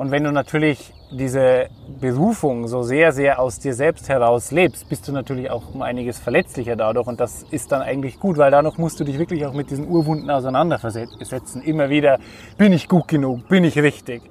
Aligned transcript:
Und 0.00 0.10
wenn 0.12 0.24
du 0.24 0.32
natürlich 0.32 0.94
diese 1.10 1.66
Berufung 2.00 2.68
so 2.68 2.82
sehr, 2.82 3.12
sehr 3.12 3.38
aus 3.38 3.58
dir 3.58 3.74
selbst 3.74 4.08
heraus 4.08 4.50
lebst, 4.50 4.88
bist 4.88 5.06
du 5.06 5.12
natürlich 5.12 5.50
auch 5.50 5.74
um 5.74 5.82
einiges 5.82 6.18
verletzlicher 6.18 6.74
dadurch. 6.74 7.06
Und 7.06 7.20
das 7.20 7.42
ist 7.50 7.70
dann 7.70 7.82
eigentlich 7.82 8.18
gut, 8.18 8.38
weil 8.38 8.50
dadurch 8.50 8.78
musst 8.78 8.98
du 8.98 9.04
dich 9.04 9.18
wirklich 9.18 9.44
auch 9.44 9.52
mit 9.52 9.70
diesen 9.70 9.86
Urwunden 9.86 10.30
auseinandersetzen. 10.30 11.60
Immer 11.60 11.90
wieder, 11.90 12.18
bin 12.56 12.72
ich 12.72 12.88
gut 12.88 13.08
genug? 13.08 13.46
Bin 13.50 13.62
ich 13.62 13.78
richtig? 13.78 14.22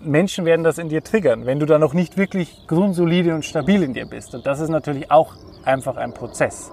Menschen 0.00 0.44
werden 0.44 0.64
das 0.64 0.78
in 0.78 0.88
dir 0.88 1.04
triggern, 1.04 1.46
wenn 1.46 1.60
du 1.60 1.66
da 1.66 1.78
noch 1.78 1.94
nicht 1.94 2.16
wirklich 2.16 2.66
grundsolide 2.66 3.36
und 3.36 3.44
stabil 3.44 3.84
in 3.84 3.94
dir 3.94 4.06
bist. 4.06 4.34
Und 4.34 4.44
das 4.44 4.58
ist 4.58 4.70
natürlich 4.70 5.08
auch 5.08 5.34
einfach 5.64 5.96
ein 5.96 6.12
Prozess. 6.12 6.72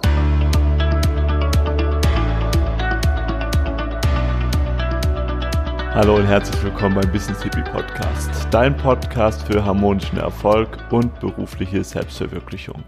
Hallo 5.96 6.18
und 6.18 6.27
herzlich 6.27 6.62
willkommen 6.62 6.96
beim 6.96 7.09
Business 7.09 7.41
Hippie 7.41 7.61
Podcast, 7.61 8.50
dein 8.52 8.75
Podcast 8.75 9.43
für 9.43 9.64
harmonischen 9.64 10.18
Erfolg 10.18 10.78
und 10.92 11.21
berufliche 11.21 11.82
Selbstverwirklichung. 11.86 12.83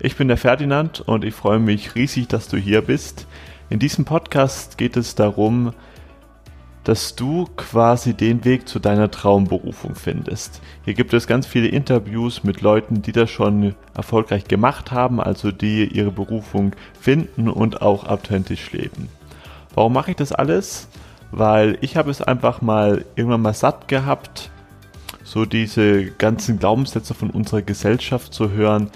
Ich 0.00 0.16
bin 0.16 0.28
der 0.28 0.38
Ferdinand 0.38 1.02
und 1.02 1.22
ich 1.22 1.34
freue 1.34 1.58
mich 1.58 1.94
riesig, 1.96 2.28
dass 2.28 2.48
du 2.48 2.56
hier 2.56 2.80
bist. 2.80 3.26
In 3.68 3.78
diesem 3.78 4.06
Podcast 4.06 4.78
geht 4.78 4.96
es 4.96 5.14
darum, 5.14 5.74
dass 6.82 7.14
du 7.14 7.46
quasi 7.58 8.14
den 8.14 8.42
Weg 8.46 8.66
zu 8.66 8.78
deiner 8.78 9.10
Traumberufung 9.10 9.94
findest. 9.94 10.62
Hier 10.86 10.94
gibt 10.94 11.12
es 11.12 11.26
ganz 11.26 11.46
viele 11.46 11.68
Interviews 11.68 12.42
mit 12.42 12.62
Leuten, 12.62 13.02
die 13.02 13.12
das 13.12 13.28
schon 13.28 13.74
erfolgreich 13.94 14.46
gemacht 14.46 14.92
haben, 14.92 15.20
also 15.20 15.52
die 15.52 15.84
ihre 15.84 16.10
Berufung 16.10 16.74
finden 16.98 17.50
und 17.50 17.82
auch 17.82 18.08
authentisch 18.08 18.72
leben. 18.72 19.10
Warum 19.74 19.92
mache 19.92 20.12
ich 20.12 20.16
das 20.16 20.32
alles? 20.32 20.88
Weil 21.32 21.78
ich 21.80 21.96
habe 21.96 22.10
es 22.10 22.22
einfach 22.22 22.60
mal 22.60 23.04
irgendwann 23.14 23.42
mal 23.42 23.54
satt 23.54 23.88
gehabt, 23.88 24.50
so 25.24 25.44
diese 25.44 26.06
ganzen 26.06 26.58
Glaubenssätze 26.58 27.14
von 27.14 27.30
unserer 27.30 27.62
Gesellschaft 27.62 28.34
zu 28.34 28.50
hören, 28.50 28.90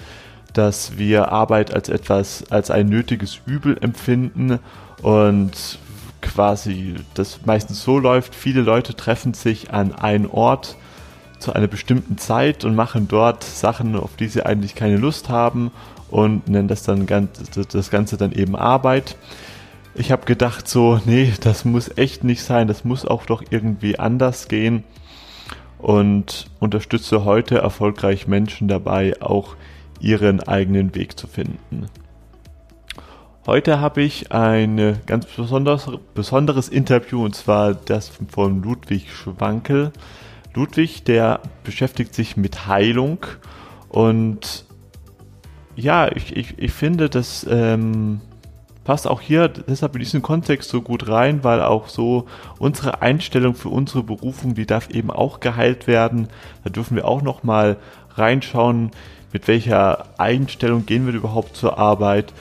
dass 0.53 0.97
wir 0.97 1.31
Arbeit 1.31 1.73
als 1.73 1.89
etwas, 1.89 2.49
als 2.49 2.71
ein 2.71 2.87
nötiges 2.87 3.39
Übel 3.45 3.77
empfinden 3.81 4.59
und 5.01 5.79
quasi 6.21 6.95
das 7.13 7.45
meistens 7.45 7.83
so 7.83 7.99
läuft, 7.99 8.35
viele 8.35 8.61
Leute 8.61 8.95
treffen 8.95 9.33
sich 9.33 9.73
an 9.73 9.93
einen 9.93 10.27
Ort 10.27 10.75
zu 11.39 11.53
einer 11.53 11.67
bestimmten 11.67 12.17
Zeit 12.17 12.65
und 12.65 12.75
machen 12.75 13.07
dort 13.07 13.43
Sachen, 13.43 13.95
auf 13.95 14.15
die 14.15 14.27
sie 14.27 14.45
eigentlich 14.45 14.75
keine 14.75 14.97
Lust 14.97 15.29
haben 15.29 15.71
und 16.09 16.47
nennen 16.47 16.67
das 16.67 16.83
dann 16.83 17.05
das 17.71 17.89
Ganze 17.91 18.17
dann 18.17 18.31
eben 18.31 18.55
Arbeit 18.55 19.17
ich 19.95 20.11
habe 20.11 20.25
gedacht 20.25 20.67
so, 20.67 20.99
nee, 21.05 21.33
das 21.41 21.65
muss 21.65 21.97
echt 21.97 22.23
nicht 22.23 22.43
sein, 22.43 22.67
das 22.67 22.83
muss 22.83 23.05
auch 23.05 23.25
doch 23.25 23.43
irgendwie 23.49 23.97
anders 23.97 24.47
gehen 24.47 24.83
und 25.79 26.47
unterstütze 26.59 27.25
heute 27.25 27.59
erfolgreich 27.59 28.27
Menschen 28.27 28.67
dabei, 28.67 29.21
auch 29.21 29.55
ihren 29.99 30.41
eigenen 30.41 30.93
Weg 30.95 31.17
zu 31.17 31.27
finden. 31.27 31.87
Heute 33.45 33.79
habe 33.79 34.01
ich 34.01 34.31
ein 34.31 34.97
ganz 35.05 35.27
besonders, 35.27 35.89
besonderes 36.13 36.67
Interview 36.67 37.23
und 37.23 37.35
zwar 37.35 37.73
das 37.73 38.11
von 38.29 38.63
Ludwig 38.63 39.13
Schwankel. 39.13 39.91
Ludwig, 40.53 41.03
der 41.03 41.41
beschäftigt 41.63 42.15
sich 42.15 42.37
mit 42.37 42.67
Heilung 42.67 43.19
und 43.89 44.65
ja, 45.75 46.09
ich, 46.11 46.35
ich, 46.35 46.57
ich 46.57 46.71
finde, 46.71 47.09
dass 47.09 47.45
ähm, 47.49 48.21
passt 48.85 49.07
auch 49.07 49.19
hier 49.19 49.49
deshalb 49.49 49.95
in 49.95 49.99
diesen 49.99 50.21
Kontext 50.21 50.69
so 50.69 50.81
gut 50.81 51.09
rein, 51.09 51.43
weil 51.43 51.61
auch 51.61 51.89
so 51.89 52.27
unsere 52.59 53.01
Einstellung 53.01 53.55
für 53.55 53.69
unsere 53.69 54.03
Berufung, 54.03 54.53
die 54.53 54.65
darf 54.65 54.89
eben 54.91 55.11
auch 55.11 55.41
geheilt 55.41 55.87
werden. 55.87 56.29
Da 56.63 56.69
dürfen 56.69 56.95
wir 56.95 57.05
auch 57.05 57.21
noch 57.21 57.43
mal 57.43 57.77
reinschauen, 58.15 58.91
mit 59.33 59.49
welcher 59.49 60.05
Einstellung 60.17 60.85
gehen 60.85 61.07
wir 61.07 61.13
überhaupt 61.13 61.57
zur 61.57 61.77
Arbeit? 61.77 62.31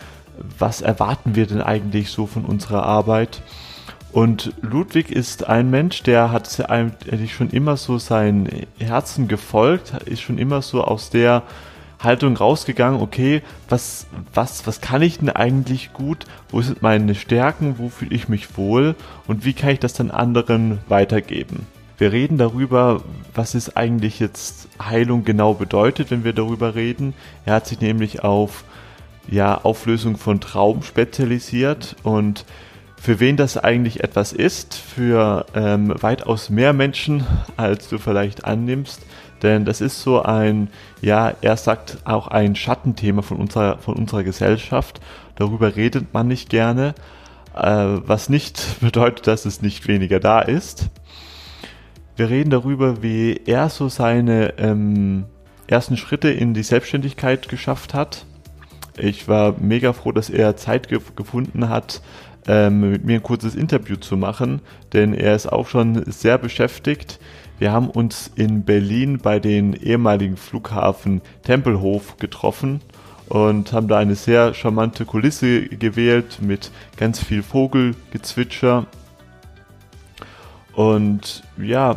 Was 0.58 0.80
erwarten 0.80 1.34
wir 1.34 1.46
denn 1.46 1.62
eigentlich 1.62 2.10
so 2.10 2.26
von 2.26 2.44
unserer 2.44 2.84
Arbeit? 2.84 3.42
Und 4.12 4.52
Ludwig 4.60 5.10
ist 5.10 5.48
ein 5.48 5.70
Mensch, 5.70 6.04
der 6.04 6.30
hat 6.30 6.70
eigentlich 6.70 7.34
schon 7.34 7.50
immer 7.50 7.76
so 7.76 7.98
sein 7.98 8.48
Herzen 8.78 9.26
gefolgt, 9.26 9.92
ist 10.04 10.22
schon 10.22 10.38
immer 10.38 10.62
so 10.62 10.84
aus 10.84 11.10
der 11.10 11.42
Haltung 12.04 12.36
rausgegangen, 12.36 13.00
okay, 13.00 13.42
was, 13.68 14.06
was, 14.32 14.66
was 14.66 14.80
kann 14.80 15.02
ich 15.02 15.18
denn 15.18 15.30
eigentlich 15.30 15.92
gut? 15.92 16.26
Wo 16.50 16.60
sind 16.62 16.82
meine 16.82 17.14
Stärken? 17.14 17.78
Wo 17.78 17.88
fühle 17.88 18.14
ich 18.14 18.28
mich 18.28 18.56
wohl? 18.56 18.94
Und 19.26 19.44
wie 19.44 19.54
kann 19.54 19.70
ich 19.70 19.80
das 19.80 19.94
dann 19.94 20.10
anderen 20.10 20.78
weitergeben? 20.88 21.66
Wir 21.96 22.12
reden 22.12 22.38
darüber, 22.38 23.02
was 23.34 23.54
es 23.54 23.76
eigentlich 23.76 24.18
jetzt 24.18 24.68
Heilung 24.82 25.24
genau 25.24 25.54
bedeutet, 25.54 26.10
wenn 26.10 26.24
wir 26.24 26.32
darüber 26.32 26.74
reden. 26.74 27.14
Er 27.44 27.54
hat 27.54 27.66
sich 27.66 27.80
nämlich 27.80 28.24
auf 28.24 28.64
ja, 29.28 29.56
Auflösung 29.62 30.16
von 30.16 30.40
Traum 30.40 30.82
spezialisiert 30.82 31.96
und 32.02 32.44
für 33.04 33.20
wen 33.20 33.36
das 33.36 33.58
eigentlich 33.58 34.02
etwas 34.02 34.32
ist, 34.32 34.74
für 34.74 35.46
ähm, 35.54 35.92
weitaus 36.00 36.48
mehr 36.48 36.72
Menschen, 36.72 37.26
als 37.56 37.88
du 37.88 37.98
vielleicht 37.98 38.44
annimmst. 38.44 39.02
Denn 39.44 39.66
das 39.66 39.82
ist 39.82 40.00
so 40.00 40.22
ein, 40.22 40.68
ja, 41.02 41.34
er 41.42 41.58
sagt 41.58 41.98
auch 42.04 42.28
ein 42.28 42.56
Schattenthema 42.56 43.20
von 43.20 43.36
unserer, 43.36 43.76
von 43.76 43.94
unserer 43.94 44.24
Gesellschaft. 44.24 45.02
Darüber 45.36 45.76
redet 45.76 46.14
man 46.14 46.28
nicht 46.28 46.48
gerne, 46.48 46.94
äh, 47.54 47.60
was 47.60 48.30
nicht 48.30 48.64
bedeutet, 48.80 49.26
dass 49.26 49.44
es 49.44 49.60
nicht 49.60 49.86
weniger 49.86 50.18
da 50.18 50.40
ist. 50.40 50.88
Wir 52.16 52.30
reden 52.30 52.48
darüber, 52.48 53.02
wie 53.02 53.38
er 53.44 53.68
so 53.68 53.90
seine 53.90 54.54
ähm, 54.56 55.26
ersten 55.66 55.98
Schritte 55.98 56.30
in 56.30 56.54
die 56.54 56.62
Selbstständigkeit 56.62 57.50
geschafft 57.50 57.92
hat. 57.92 58.24
Ich 58.96 59.28
war 59.28 59.56
mega 59.60 59.92
froh, 59.92 60.12
dass 60.12 60.30
er 60.30 60.56
Zeit 60.56 60.88
ge 60.88 61.00
gefunden 61.16 61.68
hat, 61.68 62.00
ähm, 62.46 62.92
mit 62.92 63.04
mir 63.04 63.16
ein 63.16 63.22
kurzes 63.22 63.54
Interview 63.54 63.96
zu 63.96 64.16
machen, 64.16 64.62
denn 64.94 65.12
er 65.12 65.34
ist 65.34 65.52
auch 65.52 65.66
schon 65.66 66.02
sehr 66.10 66.38
beschäftigt. 66.38 67.18
Wir 67.64 67.72
haben 67.72 67.88
uns 67.88 68.30
in 68.34 68.64
Berlin 68.64 69.16
bei 69.16 69.40
den 69.40 69.72
ehemaligen 69.72 70.36
Flughafen 70.36 71.22
Tempelhof 71.44 72.18
getroffen 72.18 72.82
und 73.30 73.72
haben 73.72 73.88
da 73.88 73.96
eine 73.96 74.16
sehr 74.16 74.52
charmante 74.52 75.06
Kulisse 75.06 75.62
gewählt 75.62 76.40
mit 76.42 76.70
ganz 76.98 77.20
viel 77.24 77.42
Vogelgezwitscher. 77.42 78.84
Und 80.74 81.42
ja, 81.56 81.96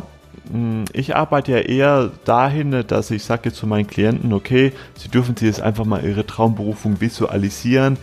hm, 0.50 0.86
ich 0.94 1.14
arbeite 1.14 1.52
ja 1.52 1.58
eher 1.58 2.12
dahin, 2.24 2.84
dass 2.86 3.10
ich 3.10 3.22
sage 3.24 3.52
zu 3.52 3.66
meinen 3.66 3.88
Klienten, 3.88 4.32
okay, 4.32 4.72
sie 4.96 5.10
dürfen 5.10 5.36
sich 5.36 5.48
jetzt 5.48 5.60
einfach 5.60 5.84
mal 5.84 6.02
ihre 6.02 6.24
Traumberufung 6.24 7.02
visualisieren, 7.02 7.98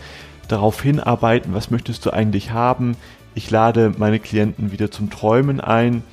darauf 0.46 0.80
hinarbeiten, 0.80 1.52
was 1.52 1.72
möchtest 1.72 2.06
du 2.06 2.10
eigentlich 2.12 2.52
haben. 2.52 2.96
Ich 3.34 3.50
lade 3.50 3.92
meine 3.98 4.20
Klienten 4.20 4.70
wieder 4.70 4.92
zum 4.92 5.10
Träumen 5.10 5.60
ein 5.60 6.04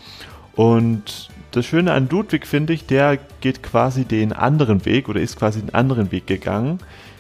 und 0.56 1.30
das 1.54 1.68
Schöne 1.68 1.94
an 1.94 2.10
Ludwig 2.10 2.48
finde 2.48 2.74
ich, 2.74 2.88
der 2.88 3.20
geht 3.40 3.62
quasi 3.62 4.06
den 4.06 4.34
anderen 4.34 4.86
Weg 4.86 5.08
oder 5.08 5.22
ist 5.22 5.38
quasi 5.38 5.62
den 5.62 5.74
anderen 5.74 6.12
Weg 6.12 6.26
gegangen. 6.26 6.80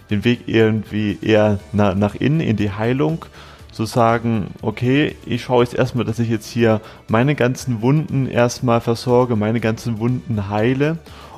Den 0.09 0.25
Weg 0.25 0.41
irgendwie 0.47 1.19
eher 1.21 1.59
na, 1.71 1.93
nach 1.93 2.15
innen 2.15 2.39
in 2.39 2.57
die 2.57 2.71
Heilung. 2.71 3.25
Zu 3.71 3.85
sagen, 3.85 4.47
okay, 4.61 5.15
ich 5.25 5.43
schaue 5.43 5.63
jetzt 5.63 5.75
erstmal, 5.75 6.05
dass 6.05 6.19
ich 6.19 6.29
jetzt 6.29 6.49
hier 6.49 6.81
meine 7.07 7.35
ganzen 7.35 7.81
Wunden 7.81 8.27
erstmal 8.27 8.81
versorge, 8.81 9.35
meine 9.35 9.59
ganzen 9.59 9.99
Wunden 9.99 10.49
heile 10.49 10.97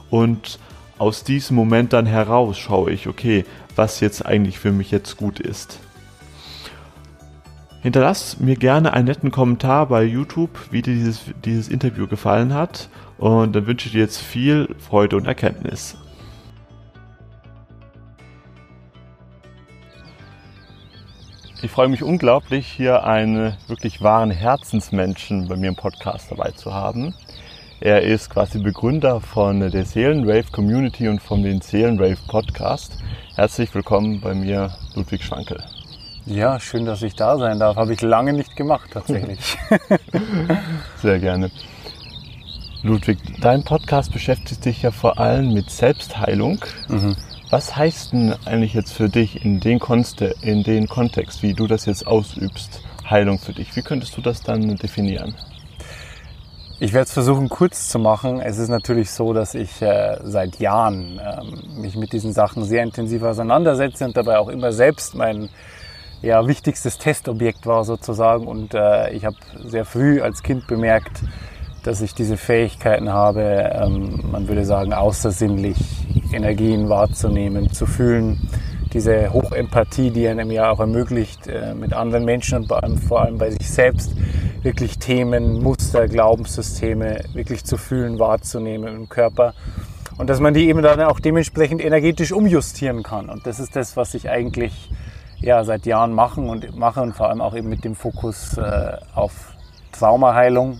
und 0.09 0.59
aus 0.97 1.23
diesem 1.23 1.55
Moment 1.55 1.93
dann 1.93 2.05
heraus 2.05 2.57
schaue 2.57 2.91
ich, 2.91 3.07
okay, 3.07 3.45
was 3.75 3.99
jetzt 3.99 4.25
eigentlich 4.25 4.59
für 4.59 4.71
mich 4.71 4.91
jetzt 4.91 5.17
gut 5.17 5.39
ist. 5.39 5.79
Hinterlass 7.85 8.39
mir 8.39 8.55
gerne 8.55 8.93
einen 8.93 9.05
netten 9.05 9.29
Kommentar 9.29 9.85
bei 9.85 10.03
YouTube, 10.03 10.49
wie 10.71 10.81
dir 10.81 10.95
dieses, 10.95 11.21
dieses 11.45 11.67
Interview 11.67 12.07
gefallen 12.07 12.51
hat. 12.51 12.89
Und 13.19 13.55
dann 13.55 13.67
wünsche 13.67 13.85
ich 13.85 13.91
dir 13.91 14.01
jetzt 14.01 14.17
viel 14.17 14.73
Freude 14.79 15.15
und 15.17 15.27
Erkenntnis. 15.27 15.95
Ich 21.61 21.69
freue 21.69 21.87
mich 21.87 22.01
unglaublich, 22.01 22.65
hier 22.65 23.03
einen 23.03 23.53
wirklich 23.67 24.01
wahren 24.01 24.31
Herzensmenschen 24.31 25.47
bei 25.47 25.55
mir 25.55 25.67
im 25.67 25.75
Podcast 25.75 26.31
dabei 26.31 26.49
zu 26.49 26.73
haben. 26.73 27.13
Er 27.81 28.01
ist 28.01 28.31
quasi 28.31 28.57
Begründer 28.57 29.21
von 29.21 29.59
der 29.59 29.85
Seelenrave 29.85 30.49
Community 30.51 31.07
und 31.07 31.21
von 31.21 31.43
den 31.43 31.61
Seelenrave 31.61 32.17
Podcast. 32.27 32.97
Herzlich 33.35 33.71
willkommen 33.75 34.21
bei 34.21 34.33
mir, 34.33 34.75
Ludwig 34.95 35.23
Schwankel. 35.23 35.63
Ja, 36.25 36.59
schön, 36.59 36.85
dass 36.85 37.03
ich 37.03 37.15
da 37.15 37.37
sein 37.37 37.59
darf. 37.59 37.75
Habe 37.75 37.93
ich 37.93 38.01
lange 38.01 38.33
nicht 38.33 38.55
gemacht, 38.55 38.89
tatsächlich. 38.91 39.57
Sehr 41.01 41.19
gerne. 41.19 41.51
Ludwig, 42.81 43.19
dein 43.41 43.63
Podcast 43.63 44.11
beschäftigt 44.11 44.63
sich 44.63 44.81
ja 44.81 44.91
vor 44.91 45.19
allem 45.19 45.53
mit 45.53 45.69
Selbstheilung. 45.69 46.59
Mhm. 46.87 47.15
Was 47.51 47.75
heißt 47.75 48.13
denn 48.13 48.35
eigentlich 48.45 48.73
jetzt 48.73 48.93
für 48.93 49.07
dich 49.07 49.45
in 49.45 49.59
den, 49.59 49.79
Konste, 49.79 50.35
in 50.41 50.63
den 50.63 50.87
Kontext, 50.87 51.43
wie 51.43 51.53
du 51.53 51.67
das 51.67 51.85
jetzt 51.85 52.07
ausübst, 52.07 52.81
Heilung 53.07 53.37
für 53.37 53.53
dich? 53.53 53.75
Wie 53.75 53.83
könntest 53.83 54.17
du 54.17 54.21
das 54.21 54.41
dann 54.41 54.77
definieren? 54.77 55.35
Ich 56.79 56.91
werde 56.91 57.05
es 57.05 57.13
versuchen 57.13 57.49
kurz 57.49 57.87
zu 57.87 57.99
machen. 57.99 58.41
Es 58.41 58.57
ist 58.57 58.69
natürlich 58.69 59.11
so, 59.11 59.31
dass 59.31 59.53
ich 59.53 59.81
äh, 59.81 60.17
seit 60.23 60.59
Jahren 60.59 61.21
ähm, 61.23 61.81
mich 61.81 61.95
mit 61.95 62.11
diesen 62.13 62.33
Sachen 62.33 62.65
sehr 62.65 62.83
intensiv 62.83 63.23
auseinandersetze 63.23 64.05
und 64.05 64.17
dabei 64.17 64.39
auch 64.39 64.49
immer 64.49 64.73
selbst 64.73 65.15
mein 65.15 65.49
ja, 66.25 66.47
wichtigstes 66.47 66.97
Testobjekt 66.97 67.67
war 67.67 67.83
sozusagen. 67.85 68.47
Und 68.47 68.73
äh, 68.73 69.11
ich 69.11 69.25
habe 69.25 69.37
sehr 69.63 69.85
früh 69.85 70.21
als 70.21 70.41
Kind 70.41 70.65
bemerkt, 70.67 71.21
dass 71.83 72.01
ich 72.01 72.15
diese 72.15 72.35
Fähigkeiten 72.35 73.13
habe, 73.13 73.41
ähm, 73.41 74.23
man 74.31 74.47
würde 74.47 74.65
sagen, 74.65 74.91
außersinnlich 74.91 75.77
Energien 76.33 76.89
wahrzunehmen, 76.89 77.71
zu 77.71 77.85
fühlen. 77.85 78.49
Diese 78.91 79.31
Hochempathie, 79.33 80.09
die 80.09 80.27
einem 80.27 80.49
ja 80.49 80.71
auch 80.71 80.79
ermöglicht, 80.79 81.47
äh, 81.47 81.75
mit 81.75 81.93
anderen 81.93 82.25
Menschen 82.25 82.65
und 82.65 82.99
vor 82.99 83.21
allem 83.21 83.37
bei 83.37 83.51
sich 83.51 83.69
selbst 83.69 84.13
wirklich 84.63 84.97
Themen, 84.97 85.61
Muster, 85.61 86.07
Glaubenssysteme 86.07 87.19
wirklich 87.33 87.65
zu 87.65 87.77
fühlen, 87.77 88.17
wahrzunehmen 88.17 88.95
im 88.95 89.09
Körper. 89.09 89.53
Und 90.17 90.29
dass 90.29 90.39
man 90.39 90.55
die 90.55 90.69
eben 90.69 90.81
dann 90.81 91.01
auch 91.01 91.19
dementsprechend 91.19 91.83
energetisch 91.83 92.31
umjustieren 92.31 93.03
kann. 93.03 93.29
Und 93.29 93.45
das 93.45 93.59
ist 93.59 93.75
das, 93.75 93.95
was 93.95 94.15
ich 94.15 94.29
eigentlich 94.29 94.89
ja, 95.39 95.63
seit 95.63 95.85
Jahren 95.85 96.13
machen 96.13 96.49
und 96.49 96.77
mache 96.77 97.01
und 97.01 97.13
vor 97.13 97.29
allem 97.29 97.41
auch 97.41 97.55
eben 97.55 97.69
mit 97.69 97.83
dem 97.83 97.95
Fokus 97.95 98.57
äh, 98.57 98.97
auf 99.13 99.53
Traumaheilung, 99.91 100.79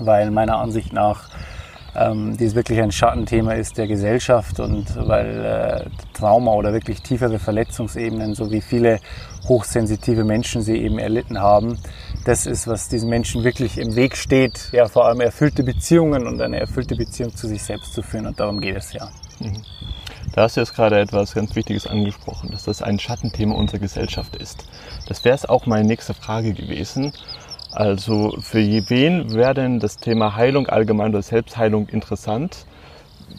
weil 0.00 0.30
meiner 0.30 0.58
Ansicht 0.58 0.92
nach 0.92 1.28
ähm, 1.96 2.36
dies 2.36 2.54
wirklich 2.54 2.80
ein 2.80 2.90
Schattenthema 2.90 3.52
ist 3.52 3.78
der 3.78 3.86
Gesellschaft 3.86 4.58
und 4.58 4.96
weil 4.96 5.44
äh, 5.44 6.12
Trauma 6.12 6.52
oder 6.52 6.72
wirklich 6.72 7.02
tiefere 7.02 7.38
Verletzungsebenen, 7.38 8.34
so 8.34 8.50
wie 8.50 8.60
viele 8.60 8.98
hochsensitive 9.48 10.24
Menschen 10.24 10.62
sie 10.62 10.78
eben 10.78 10.98
erlitten 10.98 11.38
haben, 11.38 11.78
das 12.24 12.46
ist, 12.46 12.66
was 12.66 12.88
diesen 12.88 13.10
Menschen 13.10 13.44
wirklich 13.44 13.78
im 13.78 13.94
Weg 13.94 14.16
steht, 14.16 14.70
ja 14.72 14.86
vor 14.86 15.06
allem 15.06 15.20
erfüllte 15.20 15.62
Beziehungen 15.62 16.26
und 16.26 16.40
eine 16.40 16.58
erfüllte 16.58 16.96
Beziehung 16.96 17.34
zu 17.36 17.46
sich 17.46 17.62
selbst 17.62 17.92
zu 17.92 18.02
führen 18.02 18.26
und 18.26 18.40
darum 18.40 18.60
geht 18.60 18.76
es 18.76 18.92
ja. 18.92 19.08
Mhm. 19.38 19.62
Da 20.34 20.42
hast 20.42 20.56
du 20.56 20.60
jetzt 20.60 20.74
gerade 20.74 20.98
etwas 20.98 21.32
ganz 21.32 21.54
Wichtiges 21.54 21.86
angesprochen, 21.86 22.50
dass 22.50 22.64
das 22.64 22.82
ein 22.82 22.98
Schattenthema 22.98 23.54
unserer 23.54 23.78
Gesellschaft 23.78 24.34
ist. 24.34 24.64
Das 25.06 25.24
wäre 25.24 25.36
es 25.36 25.46
auch 25.46 25.66
meine 25.66 25.86
nächste 25.86 26.12
Frage 26.12 26.54
gewesen. 26.54 27.12
Also 27.70 28.36
für 28.40 28.58
wen 28.58 29.32
wäre 29.32 29.54
denn 29.54 29.78
das 29.78 29.98
Thema 29.98 30.34
Heilung 30.34 30.66
allgemein 30.66 31.10
oder 31.10 31.22
Selbstheilung 31.22 31.88
interessant? 31.88 32.66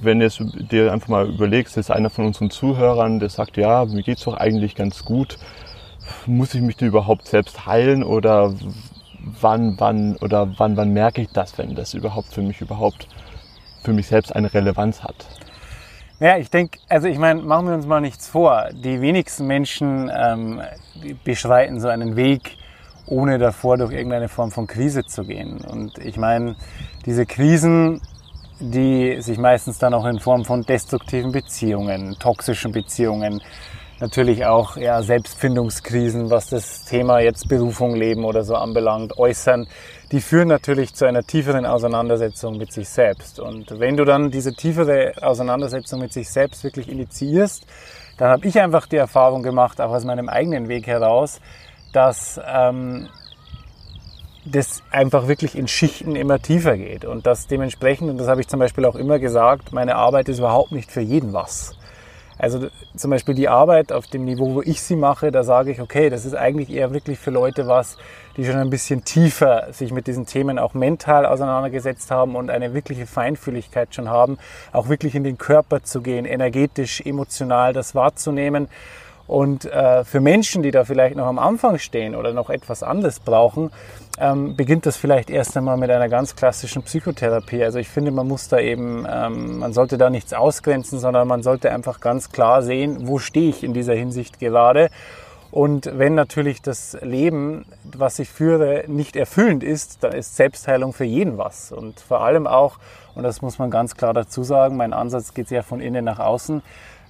Wenn 0.01 0.21
du 0.21 0.30
dir 0.30 0.94
einfach 0.94 1.09
mal 1.09 1.27
überlegst, 1.27 1.75
ist 1.75 1.92
einer 1.92 2.09
von 2.09 2.27
unseren 2.27 2.50
Zuhörern, 2.50 3.19
der 3.19 3.30
sagt, 3.30 3.57
ja, 3.57 3.83
mir 3.83 4.01
geht's 4.01 4.24
doch 4.24 4.38
eigentlich 4.38 4.74
ganz 4.75 5.03
gut. 5.03 5.38
Muss 6.25 6.53
ich 6.53 6.62
mich 6.62 6.77
denn 6.77 6.88
überhaupt 6.88 7.27
selbst 7.27 7.65
heilen 7.65 8.06
oder 8.06 8.53
wann, 9.42 9.75
wann 9.80 10.15
oder 10.21 10.57
wann, 10.57 10.77
wann 10.77 10.94
merke 10.94 11.21
ich 11.21 11.30
das, 11.33 11.57
wenn 11.57 11.75
das 11.75 11.94
überhaupt 11.94 12.33
für 12.33 12.42
mich 12.42 12.62
überhaupt 12.62 13.09
für 13.83 13.92
mich 13.92 14.07
selbst 14.07 14.33
eine 14.33 14.53
Relevanz 14.53 15.03
hat? 15.03 15.25
Ja, 16.20 16.38
ich 16.38 16.50
denke, 16.50 16.80
also 16.88 17.08
ich 17.08 17.18
meine, 17.18 17.42
machen 17.42 17.68
wir 17.68 17.74
uns 17.74 17.86
mal 17.86 18.00
nichts 18.00 18.30
vor. 18.30 18.70
Die 18.72 19.02
wenigsten 19.02 19.48
Menschen 19.48 20.10
ähm, 20.16 20.62
beschreiten 21.26 21.82
so 21.82 21.90
einen 21.90 22.16
Weg, 22.16 22.58
ohne 23.06 23.38
davor 23.38 23.78
durch 23.78 23.92
irgendeine 23.92 24.30
Form 24.30 24.50
von 24.50 24.66
Krise 24.66 25.04
zu 25.04 25.26
gehen. 25.26 25.58
Und 25.58 25.98
ich 25.98 26.16
meine, 26.16 26.56
diese 27.06 27.26
Krisen, 27.26 28.02
die 28.62 29.22
sich 29.22 29.38
meistens 29.38 29.78
dann 29.78 29.94
auch 29.94 30.06
in 30.06 30.20
Form 30.20 30.46
von 30.46 30.64
destruktiven 30.64 31.34
Beziehungen, 31.34 32.16
toxischen 32.18 32.72
Beziehungen, 32.72 33.42
natürlich 34.00 34.45
auch 34.45 34.77
ja, 34.77 35.01
Selbstfindungskrisen, 35.01 36.30
was 36.30 36.50
das 36.50 36.86
Thema 36.86 37.19
jetzt 37.19 37.47
Berufung, 37.47 37.95
Leben 37.95 38.25
oder 38.25 38.44
so 38.44 38.56
anbelangt, 38.56 39.18
äußern, 39.18 39.68
die 40.12 40.21
führen 40.21 40.47
natürlich 40.47 40.94
zu 40.94 41.06
einer 41.06 41.24
tieferen 41.24 41.65
Auseinandersetzung 41.65 42.57
mit 42.57 42.71
sich 42.71 42.89
selbst. 42.89 43.39
Und 43.39 43.80
wenn 43.80 43.97
du 43.97 44.06
dann 44.06 44.31
diese 44.31 44.53
tiefere 44.53 45.13
Auseinandersetzung 45.21 46.00
mit 46.00 46.13
sich 46.13 46.30
selbst 46.30 46.63
wirklich 46.63 46.89
initiierst, 46.89 47.65
dann 48.18 48.30
habe 48.30 48.47
ich 48.47 48.59
einfach 48.59 48.88
die 48.88 48.97
Erfahrung 48.97 49.44
gemacht, 49.44 49.81
auch 49.81 49.92
aus 49.92 50.06
meinem 50.06 50.30
eigenen 50.30 50.68
Weg 50.68 50.88
heraus, 50.88 51.42
dass 51.92 52.39
ähm, 52.45 53.07
das 54.45 54.83
einfach 54.92 55.27
wirklich 55.27 55.57
in 55.57 55.68
Schichten 55.68 56.15
immer 56.15 56.39
tiefer 56.39 56.77
geht 56.77 57.03
und 57.03 57.25
dass 57.25 57.47
dementsprechend, 57.47 58.09
und 58.09 58.18
das 58.18 58.27
habe 58.27 58.42
ich 58.42 58.47
zum 58.47 58.59
Beispiel 58.59 58.86
auch 58.86 58.95
immer 58.95 59.19
gesagt, 59.19 59.74
meine 59.74 59.95
Arbeit 59.95 60.30
ist 60.30 60.39
überhaupt 60.39 60.71
nicht 60.71 60.92
für 60.92 61.01
jeden 61.01 61.33
was. 61.33 61.75
Also 62.38 62.68
zum 62.96 63.12
Beispiel 63.12 63.34
die 63.34 63.48
Arbeit 63.48 63.92
auf 63.92 64.08
dem 64.08 64.26
Niveau, 64.26 64.56
wo 64.56 64.62
ich 64.62 64.82
sie 64.82 64.96
mache, 64.96 65.32
da 65.32 65.44
sage 65.44 65.72
ich, 65.72 65.82
okay, 65.82 66.10
das 66.10 66.26
ist 66.26 66.36
eigentlich 66.36 66.70
eher 66.70 66.94
wirklich 66.94 67.18
für 67.18 67.32
Leute 67.32 67.68
was, 67.68 67.98
die 68.36 68.46
schon 68.46 68.58
ein 68.58 68.70
bisschen 68.70 69.06
tiefer 69.06 69.68
sich 69.72 69.94
mit 69.94 70.08
diesen 70.08 70.26
Themen 70.26 70.60
auch 70.60 70.74
mental 70.74 71.26
auseinandergesetzt 71.26 72.12
haben 72.12 72.36
und 72.36 72.50
eine 72.50 72.74
wirkliche 72.74 73.06
Feinfühligkeit 73.06 73.96
schon 73.96 74.10
haben, 74.10 74.38
auch 74.74 74.90
wirklich 74.90 75.16
in 75.16 75.24
den 75.24 75.38
Körper 75.38 75.84
zu 75.84 76.02
gehen, 76.02 76.26
energetisch, 76.26 77.02
emotional 77.02 77.72
das 77.72 77.96
wahrzunehmen 77.96 78.68
und 79.27 79.66
äh, 79.66 80.04
für 80.04 80.22
Menschen, 80.22 80.62
die 80.62 80.72
da 80.72 80.86
vielleicht 80.86 81.16
noch 81.16 81.25
am 81.25 81.39
Anfang 81.39 81.80
stehen 81.80 82.16
oder 82.16 82.31
noch 82.33 82.50
etwas 82.50 82.83
anderes 82.83 83.19
brauchen, 83.19 83.72
ähm, 84.19 84.56
beginnt 84.56 84.86
das 84.86 84.98
vielleicht 84.98 85.30
erst 85.30 85.57
einmal 85.57 85.77
mit 85.77 85.89
einer 85.89 86.10
ganz 86.10 86.36
klassischen 86.36 86.83
Psychotherapie. 86.83 87.63
Also 87.63 87.80
ich 87.80 87.89
finde, 87.89 88.12
man 88.12 88.27
muss 88.27 88.48
da 88.48 88.60
eben, 88.60 89.06
ähm, 89.10 89.60
man 89.60 89.74
sollte 89.74 89.98
da 89.98 90.10
nichts 90.10 90.33
ausgrenzen, 90.33 91.00
sondern 91.00 91.27
man 91.27 91.42
sollte 91.42 91.72
einfach 91.72 92.00
ganz 92.00 92.31
klar 92.31 92.62
sehen, 92.62 93.07
wo 93.07 93.18
stehe 93.18 93.50
ich 93.50 93.63
in 93.63 93.74
dieser 93.74 93.95
Hinsicht 93.95 94.39
gerade. 94.39 94.89
Und 95.51 95.89
wenn 95.98 96.16
natürlich 96.16 96.62
das 96.62 96.98
Leben, 97.01 97.66
was 97.83 98.19
ich 98.19 98.30
führe, 98.30 98.83
nicht 98.88 99.16
erfüllend 99.16 99.63
ist, 99.63 100.04
dann 100.04 100.12
ist 100.12 100.36
Selbstheilung 100.36 100.92
für 100.92 101.06
jeden 101.06 101.38
was. 101.38 101.71
Und 101.71 102.00
vor 102.01 102.21
allem 102.21 102.45
auch, 102.45 102.78
und 103.16 103.24
das 103.24 103.42
muss 103.42 103.57
man 103.57 103.71
ganz 103.71 103.95
klar 103.95 104.13
dazu 104.13 104.44
sagen, 104.44 104.75
mein 104.75 104.92
Ansatz 104.92 105.33
geht 105.33 105.48
sehr 105.48 105.63
von 105.63 105.80
innen 105.80 106.04
nach 106.04 106.19
außen, 106.19 106.62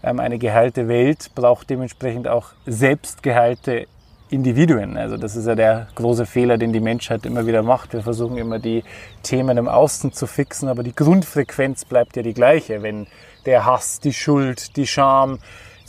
eine 0.05 0.37
geheilte 0.37 0.87
Welt 0.87 1.31
braucht 1.35 1.69
dementsprechend 1.69 2.27
auch 2.27 2.49
selbst 2.65 3.23
geheilte 3.23 3.87
Individuen. 4.29 4.97
Also 4.97 5.17
das 5.17 5.35
ist 5.35 5.47
ja 5.47 5.55
der 5.55 5.87
große 5.95 6.25
Fehler, 6.25 6.57
den 6.57 6.73
die 6.73 6.79
Menschheit 6.79 7.25
immer 7.25 7.45
wieder 7.45 7.63
macht. 7.63 7.93
Wir 7.93 8.01
versuchen 8.01 8.37
immer 8.37 8.59
die 8.59 8.83
Themen 9.23 9.57
im 9.57 9.67
Außen 9.67 10.13
zu 10.13 10.27
fixen, 10.27 10.67
aber 10.67 10.83
die 10.83 10.95
Grundfrequenz 10.95 11.85
bleibt 11.85 12.15
ja 12.15 12.23
die 12.23 12.33
gleiche. 12.33 12.81
Wenn 12.81 13.07
der 13.45 13.65
Hass, 13.65 13.99
die 13.99 14.13
Schuld, 14.13 14.75
die 14.77 14.87
Scham, 14.87 15.39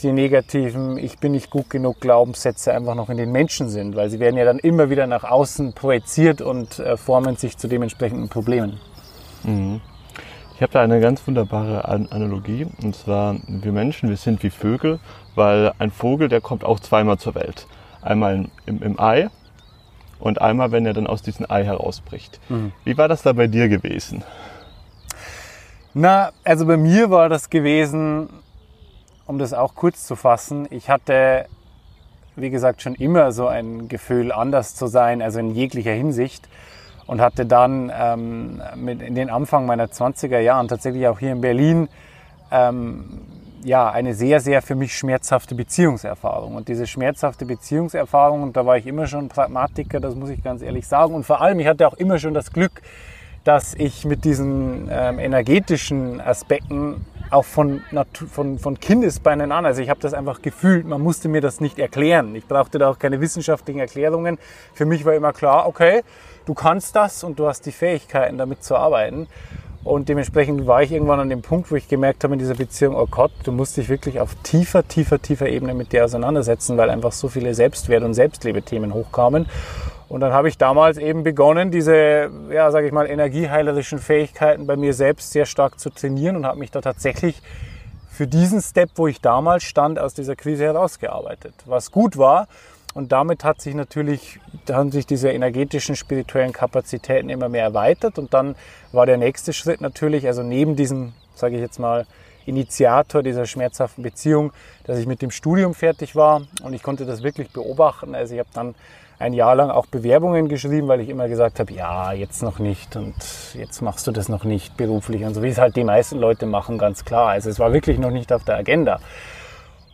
die 0.03 0.13
negativen 0.13 0.99
Ich 0.99 1.19
bin 1.19 1.33
nicht 1.33 1.51
gut 1.51 1.71
genug 1.71 2.01
Glaubenssätze 2.01 2.75
einfach 2.75 2.95
noch 2.95 3.09
in 3.09 3.17
den 3.17 3.33
Menschen 3.33 3.69
sind, 3.69 3.97
weil 3.97 4.11
sie 4.11 4.21
werden 4.21 4.37
ja 4.37 4.45
dann 4.45 4.59
immer 4.59 4.91
wieder 4.91 5.07
nach 5.07 5.25
außen 5.25 5.73
projiziert 5.73 6.43
und 6.43 6.79
äh, 6.79 6.97
formen 6.97 7.37
sich 7.37 7.57
zu 7.57 7.67
dementsprechenden 7.67 8.29
Problemen. 8.29 8.79
Mhm. 9.43 9.81
Ich 10.57 10.63
habe 10.63 10.73
da 10.73 10.81
eine 10.81 11.01
ganz 11.01 11.27
wunderbare 11.27 11.87
Analogie. 11.87 12.67
Und 12.83 12.97
zwar, 12.97 13.37
wir 13.47 13.73
Menschen, 13.73 14.09
wir 14.09 14.17
sind 14.17 14.43
wie 14.43 14.49
Vögel, 14.49 15.01
weil 15.35 15.73
ein 15.79 15.91
Vogel, 15.91 16.31
der 16.31 16.41
kommt 16.41 16.65
auch 16.65 16.81
zweimal 16.81 17.19
zur 17.19 17.35
Welt. 17.35 17.67
Einmal 18.01 18.47
im, 18.65 18.83
im 18.83 18.99
Ei 18.99 19.29
und 20.19 20.41
einmal, 20.41 20.73
wenn 20.73 20.87
er 20.87 20.95
dann 20.95 21.07
aus 21.07 21.21
diesem 21.21 21.45
Ei 21.51 21.63
herausbricht. 21.63 22.41
Mhm. 22.49 22.73
Wie 22.85 22.97
war 22.97 23.07
das 23.07 23.21
da 23.21 23.35
bei 23.35 23.49
dir 23.49 23.69
gewesen? 23.69 24.25
Na, 25.93 26.31
also 26.43 26.65
bei 26.65 26.79
mir 26.79 27.11
war 27.11 27.29
das 27.29 27.51
gewesen, 27.51 28.31
um 29.27 29.39
das 29.39 29.53
auch 29.53 29.75
kurz 29.75 30.07
zu 30.07 30.17
fassen, 30.17 30.67
ich 30.71 30.89
hatte, 30.89 31.47
wie 32.35 32.49
gesagt, 32.49 32.81
schon 32.81 32.95
immer 32.95 33.31
so 33.33 33.47
ein 33.47 33.89
Gefühl, 33.89 34.33
anders 34.33 34.75
zu 34.75 34.87
sein, 34.87 35.21
also 35.21 35.39
in 35.39 35.51
jeglicher 35.51 35.93
Hinsicht 35.93 36.49
und 37.07 37.21
hatte 37.21 37.47
dann 37.47 37.93
ähm, 37.95 38.63
mit 38.77 39.03
in 39.03 39.15
den 39.15 39.31
Anfang 39.31 39.67
meiner 39.67 39.87
20er 39.87 40.39
Jahren 40.39 40.69
tatsächlich 40.69 41.07
auch 41.09 41.19
hier 41.19 41.33
in 41.33 41.41
Berlin 41.41 41.89
ähm, 42.51 43.23
ja, 43.67 43.91
eine 43.91 44.15
sehr, 44.15 44.41
sehr 44.41 44.63
für 44.63 44.77
mich 44.77 44.97
schmerzhafte 44.97 45.57
Beziehungserfahrung. 45.57 46.55
Und 46.55 46.69
diese 46.69 46.87
schmerzhafte 46.87 47.45
Beziehungserfahrung, 47.45 48.45
und 48.45 48.57
da 48.57 48.65
war 48.65 48.77
ich 48.77 48.87
immer 48.87 49.09
schon 49.09 49.29
Pragmatiker, 49.29 49.99
das 49.99 50.15
muss 50.15 50.31
ich 50.31 50.43
ganz 50.43 50.63
ehrlich 50.63 50.87
sagen. 50.87 51.15
Und 51.15 51.25
vor 51.25 51.41
allem, 51.41 51.59
ich 51.59 51.67
hatte 51.67 51.87
auch 51.89 51.95
immer 51.95 52.19
schon 52.19 52.33
das 52.33 52.53
Glück, 52.53 52.81
dass 53.47 53.75
ich 53.75 54.05
mit 54.05 54.25
diesen 54.25 54.89
ähm, 54.91 55.21
energetischen 55.21 56.21
Aspekten 56.21 57.07
auch 57.31 57.45
von, 57.45 57.81
von, 58.33 58.59
von 58.59 58.81
Kindesbeinen 58.81 59.53
an, 59.53 59.65
also 59.65 59.81
ich 59.83 59.89
habe 59.89 60.01
das 60.01 60.15
einfach 60.15 60.43
gefühlt, 60.43 60.85
man 60.85 61.01
musste 61.01 61.29
mir 61.29 61.41
das 61.41 61.61
nicht 61.61 61.79
erklären. 61.79 62.35
Ich 62.35 62.47
brauchte 62.47 62.79
da 62.79 62.91
auch 62.91 62.99
keine 62.99 63.21
wissenschaftlichen 63.21 63.79
Erklärungen. 63.79 64.39
Für 64.75 64.85
mich 64.85 65.05
war 65.05 65.15
immer 65.15 65.33
klar, 65.33 65.69
okay, 65.69 66.03
du 66.45 66.55
kannst 66.55 66.97
das 66.97 67.23
und 67.23 67.39
du 67.39 67.47
hast 67.47 67.67
die 67.67 67.73
Fähigkeiten, 67.73 68.37
damit 68.37 68.65
zu 68.65 68.75
arbeiten. 68.75 69.29
Und 69.85 70.09
dementsprechend 70.09 70.67
war 70.67 70.83
ich 70.83 70.91
irgendwann 70.91 71.21
an 71.21 71.29
dem 71.29 71.43
Punkt, 71.43 71.71
wo 71.71 71.77
ich 71.77 71.87
gemerkt 71.87 72.25
habe 72.25 72.33
in 72.33 72.41
dieser 72.41 72.57
Beziehung, 72.57 72.97
oh 72.97 73.07
Gott, 73.09 73.31
du 73.45 73.53
musst 73.53 73.77
dich 73.77 73.89
wirklich 73.89 74.19
auf 74.19 74.35
tiefer, 74.43 74.87
tiefer, 74.87 75.23
tiefer 75.23 75.49
Ebene 75.49 75.75
mit 75.75 75.93
dir 75.93 76.05
auseinandersetzen, 76.05 76.77
weil 76.77 76.91
einfach 76.91 77.13
so 77.13 77.29
viele 77.29 77.55
Selbstwert- 77.55 78.03
und 78.03 78.15
Selbstlebethemen 78.15 78.93
hochkamen. 78.93 79.47
Und 80.09 80.21
dann 80.21 80.33
habe 80.33 80.49
ich 80.49 80.57
damals 80.57 80.99
eben 80.99 81.25
begonnen, 81.25 81.71
diese, 81.71 82.31
ja, 82.51 82.71
sage 82.71 82.87
ich 82.87 82.93
mal, 82.93 83.07
energieheilerischen 83.07 83.99
Fähigkeiten 83.99 84.67
bei 84.67 84.77
mir 84.77 84.95
selbst 84.95 85.33
sehr 85.33 85.47
stark 85.47 85.81
zu 85.81 85.91
trainieren 85.91 86.37
und 86.37 86.47
habe 86.47 86.59
mich 86.59 86.71
da 86.71 86.81
tatsächlich 86.81 87.43
für 88.11 88.27
diesen 88.27 88.63
Step, 88.63 88.91
wo 88.95 89.09
ich 89.09 89.21
damals 89.21 89.65
stand, 89.65 89.99
aus 89.99 90.15
dieser 90.15 90.37
Krise 90.37 90.65
herausgearbeitet. 90.65 91.55
Was 91.67 91.91
gut 91.91 92.17
war, 92.17 92.47
Und 92.97 93.13
damit 93.13 93.45
hat 93.45 93.61
sich 93.61 93.75
natürlich, 93.75 94.41
haben 94.71 94.91
sich 94.91 95.05
diese 95.05 95.31
energetischen, 95.31 95.97
spirituellen 95.97 96.55
Kapazitäten 96.55 97.29
immer 97.29 97.51
mehr 97.51 97.65
erweitert. 97.65 98.19
Und 98.19 98.33
dann 98.33 98.57
war 98.91 99.05
der 99.05 99.19
nächste 99.19 99.53
Schritt 99.53 99.83
natürlich, 99.83 100.27
also 100.27 100.43
neben 100.43 100.77
diesem, 100.77 101.13
sage 101.35 101.57
ich 101.57 101.61
jetzt 101.61 101.79
mal, 101.79 102.07
Initiator 102.47 103.23
dieser 103.23 103.45
schmerzhaften 103.45 104.03
Beziehung, 104.03 104.51
dass 104.85 104.99
ich 104.99 105.07
mit 105.07 105.21
dem 105.21 105.31
Studium 105.31 105.75
fertig 105.75 106.17
war 106.17 106.47
und 106.63 106.73
ich 106.73 106.83
konnte 106.83 107.05
das 107.05 107.23
wirklich 107.23 107.51
beobachten. 107.51 108.15
Also 108.15 108.33
ich 108.33 108.39
habe 108.39 108.49
dann 108.55 108.75
ein 109.19 109.33
Jahr 109.33 109.55
lang 109.55 109.71
auch 109.71 109.87
Bewerbungen 109.87 110.49
geschrieben, 110.49 110.89
weil 110.89 111.01
ich 111.01 111.09
immer 111.09 111.29
gesagt 111.29 111.59
habe, 111.59 111.73
ja, 111.73 112.13
jetzt 112.13 112.43
noch 112.43 112.59
nicht 112.59 112.97
und 112.97 113.15
jetzt 113.55 113.81
machst 113.81 114.07
du 114.07 114.13
das 114.13 114.29
noch 114.29 114.45
nicht 114.45 114.77
beruflich 114.77 115.25
und 115.25 115.35
so, 115.35 115.43
wie 115.43 115.49
es 115.49 115.59
halt 115.59 115.77
die 115.77 115.85
meisten 115.85 116.19
Leute 116.19 116.45
machen, 116.47 116.77
ganz 116.77 117.05
klar. 117.05 117.29
Also 117.29 117.49
es 117.49 117.59
war 117.59 117.73
wirklich 117.73 117.99
noch 117.99 118.11
nicht 118.11 118.33
auf 118.33 118.45
der 118.45 118.57
Agenda. 118.57 119.01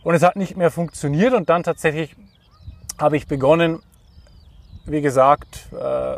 Und 0.03 0.15
es 0.15 0.23
hat 0.23 0.35
nicht 0.35 0.57
mehr 0.57 0.71
funktioniert 0.71 1.33
und 1.33 1.49
dann 1.49 1.63
tatsächlich 1.63 2.15
habe 2.99 3.15
ich 3.15 3.27
begonnen, 3.27 3.81
wie 4.85 5.01
gesagt, 5.01 5.69
äh, 5.71 6.17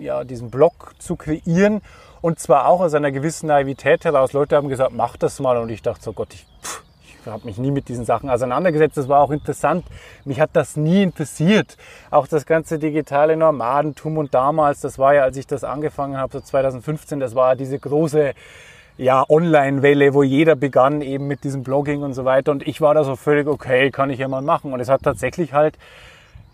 ja, 0.00 0.22
diesen 0.22 0.50
Blog 0.50 0.92
zu 0.98 1.16
kreieren 1.16 1.82
und 2.20 2.38
zwar 2.38 2.66
auch 2.66 2.80
aus 2.80 2.94
einer 2.94 3.10
gewissen 3.10 3.48
Naivität 3.48 4.04
heraus. 4.04 4.32
Leute 4.32 4.54
haben 4.56 4.68
gesagt, 4.68 4.92
mach 4.94 5.16
das 5.16 5.40
mal 5.40 5.56
und 5.56 5.68
ich 5.70 5.82
dachte 5.82 6.04
so, 6.04 6.12
Gott, 6.12 6.34
ich, 6.34 6.46
ich 6.62 6.70
habe 7.26 7.46
mich 7.46 7.58
nie 7.58 7.70
mit 7.70 7.88
diesen 7.88 8.04
Sachen 8.04 8.30
auseinandergesetzt. 8.30 8.96
Das 8.96 9.08
war 9.08 9.20
auch 9.20 9.30
interessant. 9.30 9.84
Mich 10.24 10.40
hat 10.40 10.50
das 10.54 10.76
nie 10.76 11.02
interessiert. 11.02 11.76
Auch 12.10 12.26
das 12.26 12.46
ganze 12.46 12.78
digitale 12.78 13.36
Nomadentum 13.36 14.18
und 14.18 14.34
damals, 14.34 14.80
das 14.80 14.98
war 14.98 15.14
ja, 15.14 15.22
als 15.22 15.36
ich 15.36 15.46
das 15.46 15.64
angefangen 15.64 16.16
habe, 16.16 16.32
so 16.32 16.40
2015, 16.40 17.20
das 17.20 17.34
war 17.34 17.56
diese 17.56 17.78
große 17.78 18.34
ja, 19.00 19.24
Online-Welle, 19.28 20.12
wo 20.12 20.22
jeder 20.22 20.56
begann 20.56 21.00
eben 21.00 21.26
mit 21.26 21.44
diesem 21.44 21.62
Blogging 21.62 22.02
und 22.02 22.12
so 22.12 22.24
weiter. 22.24 22.52
Und 22.52 22.66
ich 22.66 22.80
war 22.80 22.94
da 22.94 23.02
so 23.02 23.16
völlig, 23.16 23.46
okay, 23.46 23.90
kann 23.90 24.10
ich 24.10 24.18
ja 24.18 24.28
mal 24.28 24.42
machen. 24.42 24.72
Und 24.72 24.80
es 24.80 24.90
hat 24.90 25.02
tatsächlich 25.02 25.54
halt, 25.54 25.78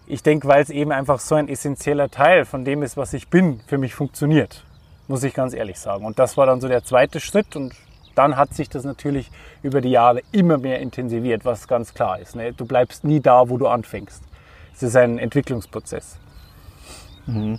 ich 0.07 0.23
denke, 0.23 0.47
weil 0.47 0.63
es 0.63 0.71
eben 0.71 0.93
einfach 0.93 1.19
so 1.19 1.35
ein 1.35 1.49
essentieller 1.49 2.09
Teil 2.09 2.45
von 2.45 2.65
dem 2.65 2.85
ist, 2.85 2.97
was 2.97 3.13
ich 3.15 3.29
bin, 3.29 3.61
für 3.67 3.79
mich 3.79 3.95
funktioniert. 3.95 4.65
Muss 5.09 5.25
ich 5.25 5.35
ganz 5.35 5.55
ehrlich 5.55 5.79
sagen. 5.79 6.05
Und 6.05 6.19
das 6.19 6.37
war 6.37 6.47
dann 6.47 6.61
so 6.61 6.69
der 6.69 6.85
zweite 6.85 7.19
Schritt. 7.19 7.57
Und 7.57 7.75
dann 8.17 8.37
hat 8.37 8.55
sich 8.55 8.69
das 8.69 8.85
natürlich 8.85 9.31
über 9.63 9.81
die 9.81 9.91
Jahre 9.91 10.23
immer 10.33 10.59
mehr 10.59 10.81
intensiviert, 10.81 11.45
was 11.45 11.69
ganz 11.69 11.95
klar 11.95 12.19
ist. 12.19 12.35
Ne? 12.35 12.53
Du 12.53 12.67
bleibst 12.67 13.05
nie 13.05 13.21
da, 13.21 13.49
wo 13.49 13.59
du 13.59 13.69
anfängst. 13.69 14.23
Es 14.75 14.83
ist 14.83 14.97
ein 14.97 15.19
Entwicklungsprozess. 15.19 16.19
Mhm. 17.27 17.59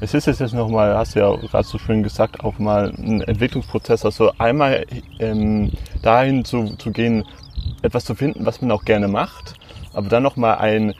Es 0.00 0.14
ist 0.14 0.26
jetzt 0.26 0.54
nochmal, 0.54 0.96
hast 0.96 1.14
du 1.14 1.20
ja 1.20 1.34
gerade 1.34 1.66
so 1.66 1.78
schön 1.78 2.02
gesagt, 2.02 2.40
auch 2.44 2.58
mal 2.58 2.92
ein 2.96 3.22
Entwicklungsprozess. 3.22 4.04
Also 4.04 4.32
einmal 4.38 4.86
ähm, 5.18 5.72
dahin 6.02 6.44
zu, 6.44 6.76
zu 6.76 6.90
gehen, 6.90 7.24
etwas 7.82 8.04
zu 8.04 8.14
finden, 8.14 8.46
was 8.46 8.60
man 8.60 8.70
auch 8.70 8.84
gerne 8.84 9.08
macht, 9.08 9.54
aber 9.92 10.08
dann 10.08 10.22
nochmal 10.22 10.58
ein 10.58 10.94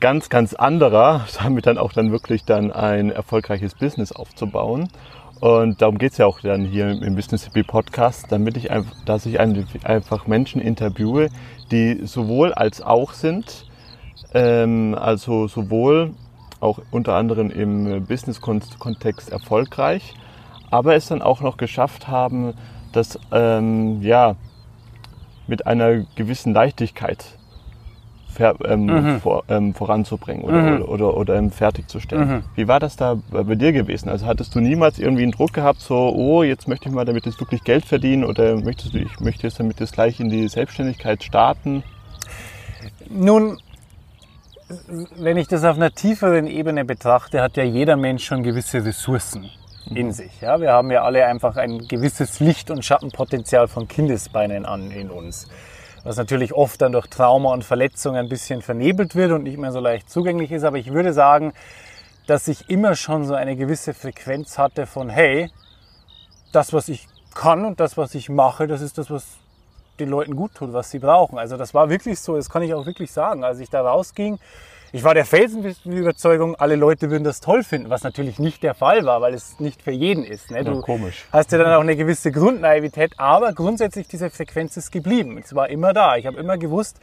ganz, 0.00 0.28
ganz 0.28 0.54
anderer, 0.54 1.26
damit 1.42 1.66
dann 1.66 1.78
auch 1.78 1.92
dann 1.92 2.12
wirklich 2.12 2.44
dann 2.44 2.72
ein 2.72 3.10
erfolgreiches 3.10 3.74
Business 3.74 4.12
aufzubauen. 4.12 4.88
Und 5.44 5.82
darum 5.82 5.98
geht 5.98 6.12
es 6.12 6.16
ja 6.16 6.24
auch 6.24 6.40
dann 6.40 6.64
hier 6.64 6.88
im 6.88 7.16
Business 7.16 7.44
Happy 7.44 7.62
Podcast, 7.62 8.32
damit 8.32 8.56
ich 8.56 8.70
einfach, 8.70 8.94
dass 9.04 9.26
ich 9.26 9.38
einfach 9.38 10.26
Menschen 10.26 10.58
interviewe, 10.58 11.28
die 11.70 12.00
sowohl 12.06 12.54
als 12.54 12.80
auch 12.80 13.12
sind, 13.12 13.66
ähm, 14.32 14.96
also 14.98 15.46
sowohl 15.46 16.14
auch 16.60 16.80
unter 16.90 17.16
anderem 17.16 17.50
im 17.50 18.06
Business-Kontext 18.06 19.30
erfolgreich, 19.30 20.14
aber 20.70 20.94
es 20.94 21.08
dann 21.08 21.20
auch 21.20 21.42
noch 21.42 21.58
geschafft 21.58 22.08
haben, 22.08 22.54
das 22.92 23.18
ähm, 23.30 24.00
ja, 24.00 24.36
mit 25.46 25.66
einer 25.66 26.06
gewissen 26.14 26.54
Leichtigkeit 26.54 27.36
ähm, 28.40 28.86
mhm. 28.86 29.20
vor, 29.20 29.44
ähm, 29.48 29.74
voranzubringen 29.74 30.44
oder, 30.44 30.62
mhm. 30.62 30.82
oder, 30.82 30.88
oder, 30.88 31.16
oder 31.16 31.34
ähm, 31.36 31.50
fertigzustellen. 31.50 32.28
Mhm. 32.28 32.42
Wie 32.54 32.68
war 32.68 32.80
das 32.80 32.96
da 32.96 33.16
bei 33.30 33.54
dir 33.54 33.72
gewesen? 33.72 34.08
Also 34.08 34.26
hattest 34.26 34.54
du 34.54 34.60
niemals 34.60 34.98
irgendwie 34.98 35.22
einen 35.22 35.32
Druck 35.32 35.52
gehabt, 35.52 35.80
so, 35.80 35.96
oh, 36.14 36.42
jetzt 36.42 36.68
möchte 36.68 36.88
ich 36.88 36.94
mal 36.94 37.04
damit 37.04 37.26
jetzt 37.26 37.40
wirklich 37.40 37.64
Geld 37.64 37.84
verdienen 37.84 38.24
oder 38.24 38.56
möchtest 38.56 38.94
du, 38.94 38.98
ich 38.98 39.20
möchte 39.20 39.46
jetzt 39.46 39.60
damit 39.60 39.80
jetzt 39.80 39.92
gleich 39.92 40.20
in 40.20 40.30
die 40.30 40.48
Selbstständigkeit 40.48 41.22
starten? 41.22 41.82
Nun, 43.08 43.58
wenn 45.16 45.36
ich 45.36 45.48
das 45.48 45.64
auf 45.64 45.76
einer 45.76 45.92
tieferen 45.92 46.46
Ebene 46.46 46.84
betrachte, 46.84 47.40
hat 47.40 47.56
ja 47.56 47.64
jeder 47.64 47.96
Mensch 47.96 48.24
schon 48.24 48.42
gewisse 48.42 48.84
Ressourcen 48.84 49.50
in 49.92 50.06
mhm. 50.06 50.12
sich. 50.12 50.40
Ja, 50.40 50.60
wir 50.60 50.72
haben 50.72 50.90
ja 50.90 51.02
alle 51.02 51.26
einfach 51.26 51.56
ein 51.56 51.86
gewisses 51.86 52.40
Licht- 52.40 52.70
und 52.70 52.84
Schattenpotenzial 52.84 53.68
von 53.68 53.88
Kindesbeinen 53.88 54.64
an 54.64 54.90
in 54.90 55.10
uns. 55.10 55.48
Was 56.04 56.16
natürlich 56.16 56.52
oft 56.52 56.80
dann 56.82 56.92
durch 56.92 57.06
Trauma 57.06 57.52
und 57.52 57.64
Verletzungen 57.64 58.16
ein 58.16 58.28
bisschen 58.28 58.62
vernebelt 58.62 59.14
wird 59.14 59.32
und 59.32 59.42
nicht 59.42 59.58
mehr 59.58 59.72
so 59.72 59.80
leicht 59.80 60.10
zugänglich 60.10 60.52
ist. 60.52 60.62
Aber 60.62 60.76
ich 60.76 60.92
würde 60.92 61.12
sagen, 61.12 61.52
dass 62.26 62.46
ich 62.46 62.70
immer 62.70 62.94
schon 62.94 63.24
so 63.24 63.34
eine 63.34 63.56
gewisse 63.56 63.94
Frequenz 63.94 64.58
hatte 64.58 64.86
von, 64.86 65.08
hey, 65.08 65.50
das, 66.52 66.72
was 66.72 66.88
ich 66.88 67.08
kann 67.34 67.64
und 67.64 67.80
das, 67.80 67.96
was 67.96 68.14
ich 68.14 68.28
mache, 68.28 68.66
das 68.66 68.80
ist 68.80 68.98
das, 68.98 69.10
was 69.10 69.38
den 69.98 70.08
Leuten 70.08 70.36
gut 70.36 70.54
tut, 70.54 70.72
was 70.72 70.90
sie 70.90 70.98
brauchen. 70.98 71.38
Also 71.38 71.56
das 71.56 71.74
war 71.74 71.88
wirklich 71.88 72.20
so, 72.20 72.36
das 72.36 72.50
kann 72.50 72.62
ich 72.62 72.74
auch 72.74 72.86
wirklich 72.86 73.10
sagen. 73.10 73.44
Als 73.44 73.58
ich 73.60 73.70
da 73.70 73.82
rausging, 73.82 74.38
ich 74.94 75.02
war 75.02 75.12
der 75.12 75.24
felsenfesten 75.24 75.90
Überzeugung, 75.90 76.54
alle 76.54 76.76
Leute 76.76 77.10
würden 77.10 77.24
das 77.24 77.40
toll 77.40 77.64
finden, 77.64 77.90
was 77.90 78.04
natürlich 78.04 78.38
nicht 78.38 78.62
der 78.62 78.74
Fall 78.74 79.04
war, 79.04 79.20
weil 79.20 79.34
es 79.34 79.58
nicht 79.58 79.82
für 79.82 79.90
jeden 79.90 80.22
ist. 80.22 80.52
Ne? 80.52 80.62
Du 80.62 80.74
ja, 80.74 80.80
komisch. 80.82 81.24
hast 81.32 81.50
ja 81.50 81.58
dann 81.58 81.74
auch 81.74 81.80
eine 81.80 81.96
gewisse 81.96 82.30
Grundnaivität, 82.30 83.14
aber 83.16 83.52
grundsätzlich 83.54 84.06
diese 84.06 84.30
Frequenz 84.30 84.76
ist 84.76 84.92
geblieben. 84.92 85.36
Es 85.36 85.52
war 85.52 85.68
immer 85.68 85.92
da. 85.94 86.14
Ich 86.14 86.26
habe 86.26 86.38
immer 86.38 86.58
gewusst, 86.58 86.98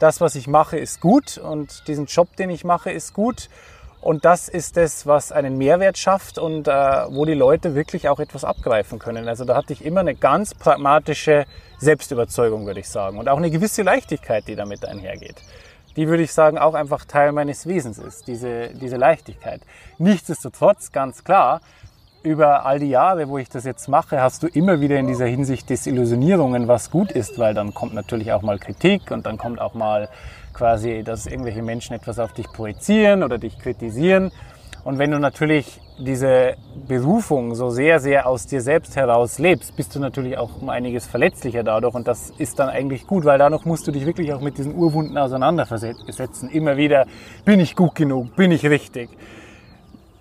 das, 0.00 0.22
was 0.22 0.36
ich 0.36 0.46
mache, 0.46 0.78
ist 0.78 1.02
gut 1.02 1.36
und 1.36 1.86
diesen 1.86 2.06
Job, 2.06 2.34
den 2.36 2.48
ich 2.48 2.64
mache, 2.64 2.90
ist 2.90 3.12
gut. 3.12 3.50
Und 4.00 4.24
das 4.24 4.48
ist 4.48 4.78
es, 4.78 5.06
was 5.06 5.30
einen 5.30 5.58
Mehrwert 5.58 5.98
schafft 5.98 6.38
und 6.38 6.66
äh, 6.66 6.72
wo 6.72 7.26
die 7.26 7.34
Leute 7.34 7.74
wirklich 7.74 8.08
auch 8.08 8.20
etwas 8.20 8.44
abgreifen 8.44 8.98
können. 8.98 9.28
Also 9.28 9.44
da 9.44 9.54
hatte 9.54 9.74
ich 9.74 9.84
immer 9.84 10.00
eine 10.00 10.14
ganz 10.14 10.54
pragmatische 10.54 11.44
Selbstüberzeugung, 11.76 12.64
würde 12.64 12.80
ich 12.80 12.88
sagen. 12.88 13.18
Und 13.18 13.28
auch 13.28 13.36
eine 13.36 13.50
gewisse 13.50 13.82
Leichtigkeit, 13.82 14.48
die 14.48 14.56
damit 14.56 14.86
einhergeht. 14.86 15.42
Die 15.96 16.08
würde 16.08 16.22
ich 16.22 16.32
sagen, 16.32 16.58
auch 16.58 16.74
einfach 16.74 17.04
Teil 17.04 17.32
meines 17.32 17.66
Wesens 17.66 17.98
ist, 17.98 18.26
diese, 18.26 18.70
diese 18.70 18.96
Leichtigkeit. 18.96 19.60
Nichtsdestotrotz, 19.98 20.92
ganz 20.92 21.24
klar, 21.24 21.60
über 22.24 22.64
all 22.64 22.78
die 22.78 22.88
Jahre, 22.88 23.28
wo 23.28 23.36
ich 23.38 23.50
das 23.50 23.64
jetzt 23.64 23.86
mache, 23.86 24.20
hast 24.20 24.42
du 24.42 24.46
immer 24.46 24.80
wieder 24.80 24.96
in 24.98 25.06
dieser 25.06 25.26
Hinsicht 25.26 25.68
Desillusionierungen, 25.68 26.66
was 26.68 26.90
gut 26.90 27.12
ist, 27.12 27.38
weil 27.38 27.52
dann 27.52 27.74
kommt 27.74 27.92
natürlich 27.92 28.32
auch 28.32 28.40
mal 28.40 28.58
Kritik 28.58 29.10
und 29.10 29.26
dann 29.26 29.36
kommt 29.36 29.60
auch 29.60 29.74
mal 29.74 30.08
quasi, 30.54 31.02
dass 31.04 31.26
irgendwelche 31.26 31.62
Menschen 31.62 31.94
etwas 31.94 32.18
auf 32.18 32.32
dich 32.32 32.46
projizieren 32.46 33.22
oder 33.22 33.36
dich 33.36 33.58
kritisieren. 33.58 34.32
Und 34.84 34.98
wenn 34.98 35.10
du 35.10 35.18
natürlich 35.18 35.80
diese 35.98 36.56
Berufung 36.86 37.54
so 37.54 37.70
sehr, 37.70 38.00
sehr 38.00 38.26
aus 38.26 38.46
dir 38.46 38.60
selbst 38.60 38.96
heraus 38.96 39.38
lebst, 39.38 39.76
bist 39.76 39.94
du 39.94 39.98
natürlich 39.98 40.36
auch 40.36 40.60
um 40.60 40.68
einiges 40.68 41.06
verletzlicher 41.06 41.62
dadurch. 41.62 41.94
Und 41.94 42.06
das 42.06 42.30
ist 42.36 42.58
dann 42.58 42.68
eigentlich 42.68 43.06
gut, 43.06 43.24
weil 43.24 43.38
dadurch 43.38 43.64
musst 43.64 43.86
du 43.86 43.92
dich 43.92 44.04
wirklich 44.04 44.34
auch 44.34 44.42
mit 44.42 44.58
diesen 44.58 44.74
Urwunden 44.74 45.16
auseinandersetzen. 45.16 46.50
Immer 46.50 46.76
wieder, 46.76 47.06
bin 47.46 47.60
ich 47.60 47.76
gut 47.76 47.94
genug? 47.94 48.36
Bin 48.36 48.50
ich 48.50 48.66
richtig? 48.66 49.08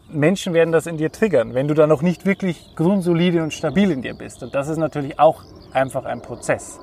Menschen 0.10 0.53
werden 0.53 0.72
das 0.72 0.86
in 0.86 0.96
dir 0.96 1.12
triggern, 1.12 1.55
wenn 1.55 1.67
du 1.67 1.74
da 1.74 1.86
noch 1.86 2.01
nicht 2.01 2.25
wirklich 2.25 2.75
grundsolide 2.75 3.43
und 3.43 3.51
stabil 3.51 3.91
in 3.91 4.01
dir 4.01 4.13
bist. 4.13 4.43
Und 4.43 4.55
das 4.55 4.70
ist 4.70 4.77
natürlich 4.77 5.20
auch 5.20 5.41
einfach 5.74 6.05
ein 6.05 6.22
Prozess. 6.22 6.79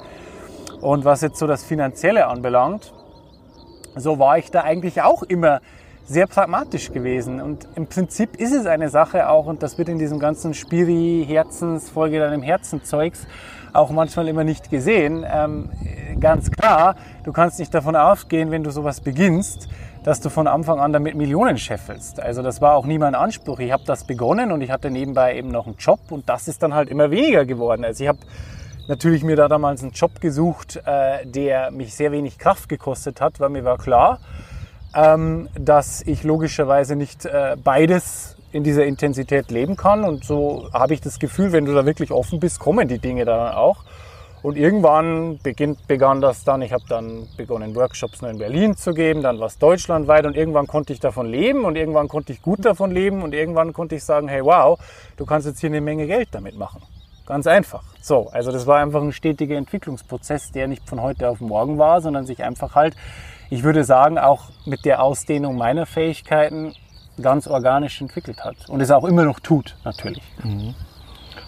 Und 0.82 1.04
was 1.04 1.22
jetzt 1.22 1.38
so 1.38 1.46
das 1.46 1.64
Finanzielle 1.64 2.26
anbelangt, 2.26 2.92
so 3.96 4.18
war 4.18 4.36
ich 4.36 4.50
da 4.50 4.62
eigentlich 4.62 5.00
auch 5.00 5.22
immer 5.22 5.60
sehr 6.04 6.26
pragmatisch 6.26 6.92
gewesen. 6.92 7.40
Und 7.40 7.68
im 7.76 7.86
Prinzip 7.86 8.36
ist 8.36 8.52
es 8.52 8.66
eine 8.66 8.88
Sache 8.88 9.28
auch, 9.28 9.46
und 9.46 9.62
das 9.62 9.78
wird 9.78 9.88
in 9.88 9.98
diesem 9.98 10.18
ganzen 10.18 10.54
Spiri, 10.54 11.24
Herzens, 11.26 11.88
Folge 11.88 12.18
deinem 12.18 12.42
Herzenzeugs 12.42 13.26
auch 13.72 13.90
manchmal 13.90 14.28
immer 14.28 14.44
nicht 14.44 14.70
gesehen. 14.70 15.24
Ähm, 15.30 15.70
ganz 16.18 16.50
klar, 16.50 16.96
du 17.24 17.32
kannst 17.32 17.58
nicht 17.58 17.72
davon 17.72 17.96
ausgehen, 17.96 18.50
wenn 18.50 18.64
du 18.64 18.70
sowas 18.70 19.00
beginnst, 19.00 19.68
dass 20.02 20.20
du 20.20 20.30
von 20.30 20.46
Anfang 20.46 20.80
an 20.80 20.92
damit 20.92 21.14
Millionen 21.14 21.58
scheffelst. 21.58 22.20
Also 22.20 22.42
das 22.42 22.60
war 22.60 22.74
auch 22.74 22.86
nie 22.86 22.98
mein 22.98 23.14
Anspruch. 23.14 23.58
Ich 23.60 23.70
habe 23.70 23.82
das 23.86 24.04
begonnen 24.04 24.50
und 24.50 24.62
ich 24.62 24.70
hatte 24.70 24.90
nebenbei 24.90 25.36
eben 25.36 25.50
noch 25.50 25.66
einen 25.66 25.76
Job 25.76 26.00
und 26.10 26.28
das 26.28 26.48
ist 26.48 26.62
dann 26.62 26.74
halt 26.74 26.88
immer 26.88 27.10
weniger 27.10 27.44
geworden. 27.44 27.84
Also 27.84 28.04
ich 28.04 28.08
habe 28.08 28.18
natürlich 28.88 29.22
mir 29.22 29.36
da 29.36 29.48
damals 29.48 29.82
einen 29.82 29.92
Job 29.92 30.20
gesucht, 30.20 30.80
äh, 30.84 31.26
der 31.26 31.70
mich 31.70 31.94
sehr 31.94 32.12
wenig 32.12 32.38
Kraft 32.38 32.68
gekostet 32.68 33.20
hat, 33.20 33.40
weil 33.40 33.50
mir 33.50 33.64
war 33.64 33.78
klar, 33.78 34.18
ähm, 34.94 35.48
dass 35.58 36.02
ich 36.02 36.24
logischerweise 36.24 36.96
nicht 36.96 37.24
äh, 37.24 37.56
beides 37.62 38.36
in 38.52 38.64
dieser 38.64 38.84
Intensität 38.84 39.50
leben 39.50 39.76
kann. 39.76 40.04
Und 40.04 40.24
so 40.24 40.68
habe 40.72 40.94
ich 40.94 41.00
das 41.00 41.18
Gefühl, 41.18 41.52
wenn 41.52 41.64
du 41.64 41.74
da 41.74 41.86
wirklich 41.86 42.10
offen 42.10 42.40
bist, 42.40 42.58
kommen 42.58 42.88
die 42.88 42.98
Dinge 42.98 43.24
dann 43.24 43.54
auch. 43.54 43.84
Und 44.42 44.56
irgendwann 44.56 45.38
beginnt, 45.42 45.86
begann 45.86 46.22
das 46.22 46.44
dann, 46.44 46.62
ich 46.62 46.72
habe 46.72 46.84
dann 46.88 47.28
begonnen, 47.36 47.74
Workshops 47.74 48.22
nur 48.22 48.30
in 48.30 48.38
Berlin 48.38 48.74
zu 48.74 48.94
geben, 48.94 49.22
dann 49.22 49.38
war 49.38 49.48
es 49.48 49.58
deutschlandweit 49.58 50.24
und 50.24 50.34
irgendwann 50.34 50.66
konnte 50.66 50.94
ich 50.94 51.00
davon 51.00 51.26
leben 51.26 51.66
und 51.66 51.76
irgendwann 51.76 52.08
konnte 52.08 52.32
ich 52.32 52.40
gut 52.40 52.64
davon 52.64 52.90
leben 52.90 53.22
und 53.22 53.34
irgendwann 53.34 53.74
konnte 53.74 53.96
ich 53.96 54.04
sagen, 54.04 54.28
hey 54.28 54.42
wow, 54.42 54.80
du 55.18 55.26
kannst 55.26 55.46
jetzt 55.46 55.60
hier 55.60 55.68
eine 55.68 55.82
Menge 55.82 56.06
Geld 56.06 56.28
damit 56.32 56.56
machen. 56.56 56.80
Ganz 57.26 57.46
einfach. 57.46 57.82
So, 58.00 58.30
also 58.30 58.50
das 58.50 58.66
war 58.66 58.78
einfach 58.78 59.02
ein 59.02 59.12
stetiger 59.12 59.56
Entwicklungsprozess, 59.56 60.52
der 60.52 60.68
nicht 60.68 60.88
von 60.88 61.02
heute 61.02 61.28
auf 61.28 61.40
morgen 61.40 61.76
war, 61.76 62.00
sondern 62.00 62.24
sich 62.24 62.42
einfach 62.42 62.74
halt 62.74 62.96
ich 63.50 63.64
würde 63.64 63.84
sagen, 63.84 64.16
auch 64.18 64.44
mit 64.64 64.84
der 64.84 65.02
Ausdehnung 65.02 65.56
meiner 65.56 65.84
Fähigkeiten 65.84 66.72
ganz 67.20 67.46
organisch 67.46 68.00
entwickelt 68.00 68.44
hat 68.44 68.56
und 68.68 68.80
es 68.80 68.90
auch 68.90 69.04
immer 69.04 69.24
noch 69.24 69.40
tut, 69.40 69.76
natürlich. 69.84 70.22
Mhm. 70.42 70.74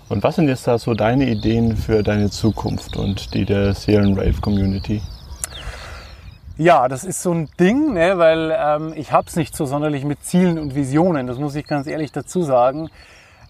Und 0.08 0.22
was 0.22 0.36
sind 0.36 0.48
jetzt 0.48 0.66
da 0.66 0.76
so 0.76 0.92
deine 0.92 1.26
Ideen 1.26 1.76
für 1.76 2.02
deine 2.02 2.28
Zukunft 2.28 2.96
und 2.96 3.32
die 3.32 3.46
der 3.46 3.72
Seelenrave 3.72 4.40
Community? 4.40 5.00
Ja, 6.58 6.86
das 6.88 7.04
ist 7.04 7.22
so 7.22 7.32
ein 7.32 7.48
Ding, 7.58 7.94
ne, 7.94 8.18
weil 8.18 8.54
ähm, 8.54 8.92
ich 8.94 9.10
habe 9.12 9.26
es 9.28 9.36
nicht 9.36 9.56
so 9.56 9.64
sonderlich 9.64 10.04
mit 10.04 10.22
Zielen 10.22 10.58
und 10.58 10.74
Visionen, 10.74 11.26
das 11.26 11.38
muss 11.38 11.54
ich 11.54 11.66
ganz 11.66 11.86
ehrlich 11.86 12.12
dazu 12.12 12.42
sagen, 12.42 12.90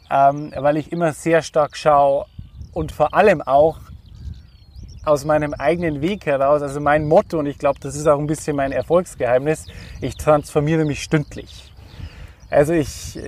ähm, 0.09 0.53
weil 0.57 0.77
ich 0.77 0.93
immer 0.93 1.13
sehr 1.13 1.43
stark 1.43 1.77
schaue 1.77 2.27
und 2.73 2.93
vor 2.93 3.13
allem 3.13 3.43
auch 3.43 3.79
aus 5.05 5.25
meinem 5.25 5.55
eigenen 5.55 6.01
Weg 6.01 6.27
heraus, 6.27 6.63
also 6.63 6.81
mein 6.81 7.07
Motto, 7.07 7.39
und 7.39 7.47
ich 7.47 7.59
glaube, 7.59 7.81
das 7.81 7.97
ist 7.97 8.07
auch 8.07 8.19
ein 8.19 8.27
bisschen 8.27 8.57
mein 8.57 8.73
Erfolgsgeheimnis, 8.73 9.67
ich 10.01 10.17
transformiere 10.17 10.85
mich 10.85 11.03
stündlich. 11.03 11.73
Also 12.51 12.73
ich 12.73 13.19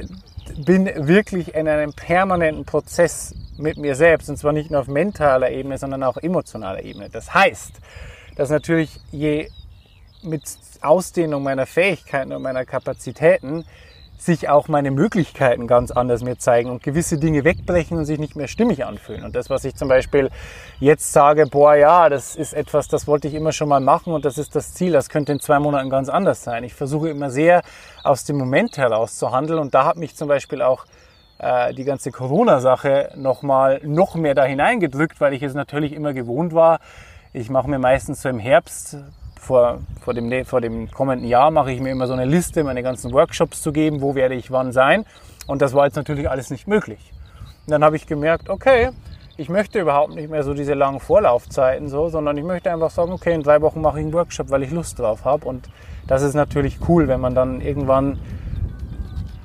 bin 0.56 0.86
wirklich 1.06 1.54
in 1.54 1.66
einem 1.66 1.92
permanenten 1.92 2.64
Prozess 2.64 3.34
mit 3.56 3.76
mir 3.76 3.94
selbst, 3.94 4.28
und 4.28 4.36
zwar 4.36 4.52
nicht 4.52 4.70
nur 4.70 4.80
auf 4.80 4.88
mentaler 4.88 5.50
Ebene, 5.50 5.78
sondern 5.78 6.02
auch 6.02 6.16
emotionaler 6.16 6.82
Ebene. 6.82 7.08
Das 7.10 7.34
heißt, 7.34 7.72
dass 8.36 8.50
natürlich 8.50 9.00
je 9.10 9.48
mit 10.22 10.42
Ausdehnung 10.80 11.42
meiner 11.42 11.66
Fähigkeiten 11.66 12.32
und 12.32 12.42
meiner 12.42 12.64
Kapazitäten 12.64 13.64
sich 14.16 14.48
auch 14.48 14.68
meine 14.68 14.90
Möglichkeiten 14.90 15.66
ganz 15.66 15.90
anders 15.90 16.22
mir 16.22 16.38
zeigen 16.38 16.70
und 16.70 16.82
gewisse 16.82 17.18
Dinge 17.18 17.44
wegbrechen 17.44 17.98
und 17.98 18.04
sich 18.04 18.18
nicht 18.18 18.36
mehr 18.36 18.48
stimmig 18.48 18.84
anfühlen. 18.84 19.24
Und 19.24 19.36
das, 19.36 19.50
was 19.50 19.64
ich 19.64 19.74
zum 19.74 19.88
Beispiel 19.88 20.30
jetzt 20.80 21.12
sage, 21.12 21.46
boah, 21.46 21.74
ja, 21.74 22.08
das 22.08 22.36
ist 22.36 22.54
etwas, 22.54 22.88
das 22.88 23.06
wollte 23.06 23.28
ich 23.28 23.34
immer 23.34 23.52
schon 23.52 23.68
mal 23.68 23.80
machen 23.80 24.12
und 24.12 24.24
das 24.24 24.38
ist 24.38 24.54
das 24.56 24.72
Ziel, 24.72 24.92
das 24.92 25.08
könnte 25.08 25.32
in 25.32 25.40
zwei 25.40 25.58
Monaten 25.58 25.90
ganz 25.90 26.08
anders 26.08 26.42
sein. 26.42 26.64
Ich 26.64 26.74
versuche 26.74 27.10
immer 27.10 27.30
sehr 27.30 27.62
aus 28.02 28.24
dem 28.24 28.38
Moment 28.38 28.78
heraus 28.78 29.16
zu 29.16 29.32
handeln 29.32 29.58
und 29.58 29.74
da 29.74 29.84
hat 29.84 29.96
mich 29.96 30.16
zum 30.16 30.28
Beispiel 30.28 30.62
auch 30.62 30.86
äh, 31.38 31.74
die 31.74 31.84
ganze 31.84 32.10
Corona-Sache 32.10 33.10
nochmal 33.16 33.80
noch 33.84 34.14
mehr 34.14 34.34
da 34.34 34.44
hineingedrückt, 34.44 35.20
weil 35.20 35.34
ich 35.34 35.42
es 35.42 35.54
natürlich 35.54 35.92
immer 35.92 36.12
gewohnt 36.12 36.54
war. 36.54 36.80
Ich 37.32 37.50
mache 37.50 37.68
mir 37.68 37.78
meistens 37.78 38.22
so 38.22 38.28
im 38.28 38.38
Herbst 38.38 38.96
vor, 39.44 39.78
vor, 40.00 40.14
dem, 40.14 40.44
vor 40.44 40.60
dem 40.60 40.90
kommenden 40.90 41.28
Jahr 41.28 41.50
mache 41.50 41.72
ich 41.72 41.80
mir 41.80 41.90
immer 41.90 42.06
so 42.06 42.12
eine 42.12 42.24
Liste, 42.24 42.64
meine 42.64 42.82
ganzen 42.82 43.12
Workshops 43.12 43.62
zu 43.62 43.72
geben, 43.72 44.00
wo 44.00 44.14
werde 44.14 44.34
ich 44.34 44.50
wann 44.50 44.72
sein. 44.72 45.04
Und 45.46 45.62
das 45.62 45.74
war 45.74 45.84
jetzt 45.84 45.96
natürlich 45.96 46.28
alles 46.28 46.50
nicht 46.50 46.66
möglich. 46.66 47.12
Und 47.66 47.70
dann 47.70 47.84
habe 47.84 47.96
ich 47.96 48.06
gemerkt, 48.06 48.48
okay, 48.48 48.90
ich 49.36 49.48
möchte 49.48 49.80
überhaupt 49.80 50.14
nicht 50.14 50.30
mehr 50.30 50.42
so 50.44 50.54
diese 50.54 50.74
langen 50.74 51.00
Vorlaufzeiten 51.00 51.88
so, 51.88 52.08
sondern 52.08 52.36
ich 52.36 52.44
möchte 52.44 52.72
einfach 52.72 52.90
sagen, 52.90 53.12
okay, 53.12 53.34
in 53.34 53.42
drei 53.42 53.60
Wochen 53.60 53.80
mache 53.80 53.98
ich 53.98 54.04
einen 54.04 54.14
Workshop, 54.14 54.50
weil 54.50 54.62
ich 54.62 54.70
Lust 54.70 54.98
drauf 54.98 55.24
habe. 55.24 55.46
Und 55.46 55.68
das 56.06 56.22
ist 56.22 56.34
natürlich 56.34 56.78
cool, 56.88 57.08
wenn 57.08 57.20
man 57.20 57.34
dann 57.34 57.60
irgendwann 57.60 58.18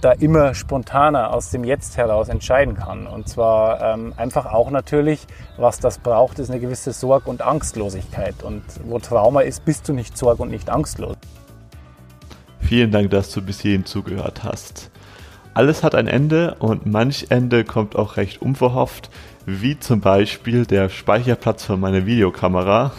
da 0.02 0.12
immer 0.14 0.54
spontaner 0.54 1.34
aus 1.34 1.52
dem 1.52 1.64
Jetzt 1.64 1.98
heraus 1.98 2.30
entscheiden 2.30 2.76
kann. 2.76 3.08
Und 3.08 3.28
zwar 3.28 3.82
ähm, 3.82 4.14
einfach 4.18 4.46
auch 4.46 4.72
natürlich, 4.72 5.26
was 5.58 5.80
das 5.80 6.00
braucht, 6.00 6.40
ist 6.40 6.50
eine 6.50 6.60
gewisse 6.60 6.94
Sorg- 6.94 7.28
und 7.28 7.42
Angstlosigkeit. 7.42 8.44
Und 8.44 8.64
wo 8.86 9.00
Trauma 9.00 9.42
ist, 9.42 9.66
bist 9.66 9.88
du 9.88 9.94
nicht 9.94 10.18
sorg- 10.18 10.40
und 10.40 10.52
nicht 10.52 10.70
angstlos. 10.70 11.16
Vielen 12.60 12.92
Dank, 12.92 13.10
dass 13.10 13.32
du 13.32 13.42
bis 13.42 13.60
hierhin 13.62 13.86
zugehört 13.86 14.44
hast. 14.44 14.92
Alles 15.54 15.84
hat 15.84 15.96
ein 15.96 16.08
Ende 16.08 16.56
und 16.60 16.86
manch 16.86 17.28
Ende 17.30 17.64
kommt 17.64 17.96
auch 17.96 18.18
recht 18.18 18.42
unverhofft, 18.42 19.10
wie 19.46 19.80
zum 19.80 20.00
Beispiel 20.00 20.66
der 20.66 20.90
Speicherplatz 20.90 21.66
von 21.66 21.80
meiner 21.80 22.06
Videokamera. 22.06 22.94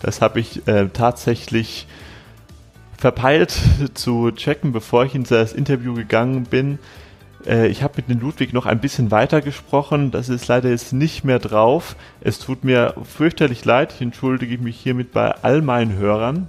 Das 0.00 0.22
habe 0.22 0.40
ich 0.40 0.66
äh, 0.68 0.88
tatsächlich 0.88 1.86
verpeilt 3.00 3.58
zu 3.94 4.30
checken, 4.30 4.72
bevor 4.72 5.06
ich 5.06 5.14
in 5.14 5.24
das 5.24 5.54
Interview 5.54 5.94
gegangen 5.94 6.44
bin. 6.44 6.78
Äh, 7.46 7.68
ich 7.68 7.82
habe 7.82 7.94
mit 7.96 8.10
dem 8.10 8.20
Ludwig 8.20 8.52
noch 8.52 8.66
ein 8.66 8.78
bisschen 8.78 9.10
weiter 9.10 9.40
gesprochen. 9.40 10.10
Das 10.10 10.28
ist 10.28 10.46
leider 10.48 10.68
jetzt 10.68 10.92
nicht 10.92 11.24
mehr 11.24 11.38
drauf. 11.38 11.96
Es 12.20 12.38
tut 12.38 12.62
mir 12.62 12.94
fürchterlich 13.02 13.64
leid. 13.64 13.94
Ich 13.94 14.02
entschuldige 14.02 14.58
mich 14.58 14.78
hiermit 14.78 15.12
bei 15.12 15.30
all 15.30 15.62
meinen 15.62 15.96
Hörern. 15.96 16.48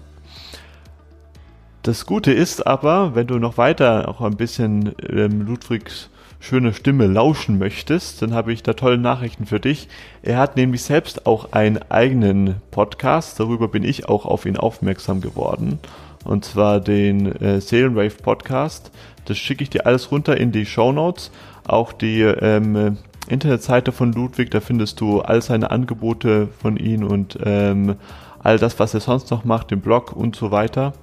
Das 1.84 2.06
Gute 2.06 2.34
ist 2.34 2.68
aber, 2.68 3.16
wenn 3.16 3.28
du 3.28 3.40
noch 3.40 3.58
weiter 3.58 4.10
auch 4.10 4.20
ein 4.22 4.36
bisschen 4.36 4.94
ähm, 5.10 5.42
Ludwigs 5.42 6.10
schöne 6.42 6.74
Stimme 6.74 7.08
lauschen 7.08 7.60
möchtest, 7.60 8.22
dann 8.22 8.34
habe 8.34 8.52
ich 8.52 8.62
da 8.62 8.74
tolle 8.74 8.98
Nachrichten 8.98 9.46
für 9.46 9.60
dich. 9.60 9.88
Er 10.22 10.38
hat 10.38 10.58
nämlich 10.58 10.84
selbst 10.84 11.26
auch 11.26 11.54
einen 11.54 11.80
eigenen 11.90 12.56
Podcast. 12.72 13.40
Darüber 13.40 13.68
bin 13.68 13.84
ich 13.84 14.10
auch 14.10 14.26
auf 14.26 14.46
ihn 14.46 14.58
aufmerksam 14.58 15.22
geworden 15.22 15.80
und 16.24 16.46
zwar 16.46 16.80
den 16.80 17.36
äh, 17.42 17.62
Seelenwave 17.62 18.16
Podcast. 18.22 18.92
Das 19.26 19.38
schicke 19.38 19.64
ich 19.64 19.70
dir 19.70 19.86
alles 19.86 20.12
runter 20.12 20.38
in 20.38 20.52
die 20.52 20.66
Show 20.66 20.92
Notes. 20.92 21.32
Auch 21.68 21.94
die 21.94 22.22
ähm, 22.22 22.98
Internetseite 23.28 23.92
von 23.92 24.12
Ludwig, 24.12 24.52
da 24.52 24.60
findest 24.60 25.00
du 25.00 25.22
all 25.22 25.42
seine 25.42 25.72
Angebote 25.72 26.48
von 26.60 26.78
ihm 26.78 27.04
und 27.04 27.38
ähm, 27.44 27.96
all 28.40 28.58
das, 28.58 28.80
was 28.80 28.94
er 28.94 29.00
sonst 29.00 29.32
noch 29.32 29.46
macht, 29.46 29.72
den 29.72 29.82
Blog 29.82 30.14
und 30.14 30.36
so 30.36 30.52
weiter. 30.52 30.94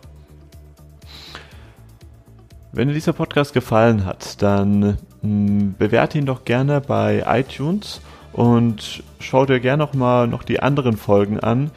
Wenn 2.73 2.89
dir 2.89 2.95
dieser 2.95 3.13
Podcast 3.13 3.55
gefallen 3.55 4.05
hat, 4.05 4.43
dann 4.43 4.81
mh, 4.81 4.97
hm, 5.23 5.75
bewerte 5.79 6.19
ihn 6.19 6.27
doch 6.27 6.45
gerne 6.45 6.81
bei 6.81 7.25
iTunes 7.27 8.01
und 8.33 9.03
schau 9.21 9.47
dir 9.47 9.61
gerne 9.61 9.83
noch 9.83 9.95
mal 9.95 10.29
noch 10.29 10.43
die 10.43 10.61
anderen 10.61 10.97
Folgen 10.97 11.41
an. 11.41 11.71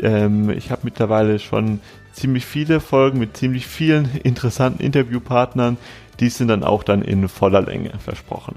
Ähm, 0.00 0.50
ich 0.50 0.70
habe 0.70 0.82
mittlerweile 0.84 1.38
schon 1.38 1.80
ziemlich 2.16 2.46
viele 2.46 2.80
Folgen 2.80 3.18
mit 3.18 3.36
ziemlich 3.36 3.66
vielen 3.66 4.10
interessanten 4.22 4.82
Interviewpartnern. 4.82 5.76
Die 6.18 6.30
sind 6.30 6.48
dann 6.48 6.64
auch 6.64 6.82
dann 6.82 7.02
in 7.02 7.28
voller 7.28 7.60
Länge 7.60 7.92
versprochen. 7.98 8.56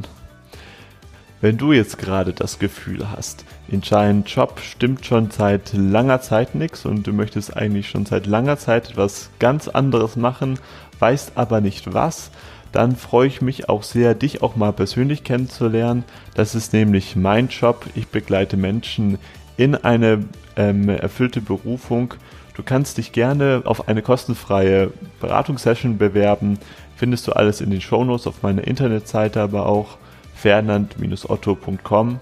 Wenn 1.42 1.58
du 1.58 1.72
jetzt 1.72 1.98
gerade 1.98 2.34
das 2.34 2.60
Gefühl 2.60 3.12
hast, 3.12 3.46
in 3.70 3.82
deinem 3.82 4.24
Job 4.24 4.60
stimmt 4.60 5.06
schon 5.06 5.32
seit 5.32 5.72
langer 5.74 6.22
Zeit 6.22 6.56
nichts 6.56 6.86
und 6.86 7.08
du 7.08 7.14
möchtest 7.14 7.56
eigentlich 7.56 7.90
schon 7.90 8.06
seit 8.06 8.26
langer 8.26 8.58
Zeit 8.58 8.90
etwas 8.90 9.30
ganz 9.40 9.68
anderes 9.70 10.16
machen, 10.16 10.60
weißt 11.00 11.34
aber 11.36 11.62
nicht 11.62 11.94
was, 11.94 12.32
dann 12.72 12.96
freue 12.96 13.28
ich 13.28 13.42
mich 13.42 13.70
auch 13.70 13.84
sehr, 13.84 14.16
dich 14.16 14.42
auch 14.42 14.56
mal 14.56 14.74
persönlich 14.74 15.24
kennenzulernen. 15.24 16.04
Das 16.36 16.56
ist 16.56 16.74
nämlich 16.74 17.16
mein 17.16 17.48
Job. 17.48 17.86
Ich 17.96 18.10
begleite 18.10 18.58
Menschen 18.58 19.18
in 19.56 19.76
eine 19.76 20.26
ähm, 20.56 20.90
erfüllte 20.90 21.42
Berufung 21.42 22.14
Du 22.60 22.66
kannst 22.66 22.98
dich 22.98 23.14
gerne 23.14 23.62
auf 23.64 23.88
eine 23.88 24.02
kostenfreie 24.02 24.92
Beratungssession 25.22 25.98
bewerben. 25.98 26.60
Findest 26.98 27.26
du 27.26 27.32
alles 27.32 27.62
in 27.62 27.70
den 27.70 27.80
Shownotes 27.80 28.28
auf 28.28 28.44
meiner 28.44 28.68
Internetseite, 28.68 29.40
aber 29.40 29.66
auch 29.66 29.98
fernand-otto.com. 30.36 32.20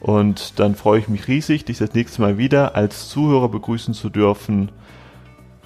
Und 0.00 0.60
dann 0.60 0.74
freue 0.74 0.98
ich 0.98 1.08
mich 1.08 1.28
riesig, 1.28 1.64
dich 1.64 1.78
das 1.78 1.94
nächste 1.94 2.20
Mal 2.20 2.36
wieder 2.36 2.76
als 2.76 3.08
Zuhörer 3.08 3.48
begrüßen 3.48 3.94
zu 3.94 4.10
dürfen. 4.10 4.70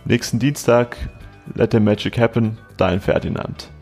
Nächsten 0.05 0.39
Dienstag, 0.39 0.97
Let 1.57 1.73
the 1.73 1.81
Magic 1.81 2.17
Happen, 2.17 2.59
dein 2.77 3.01
Ferdinand. 3.01 3.74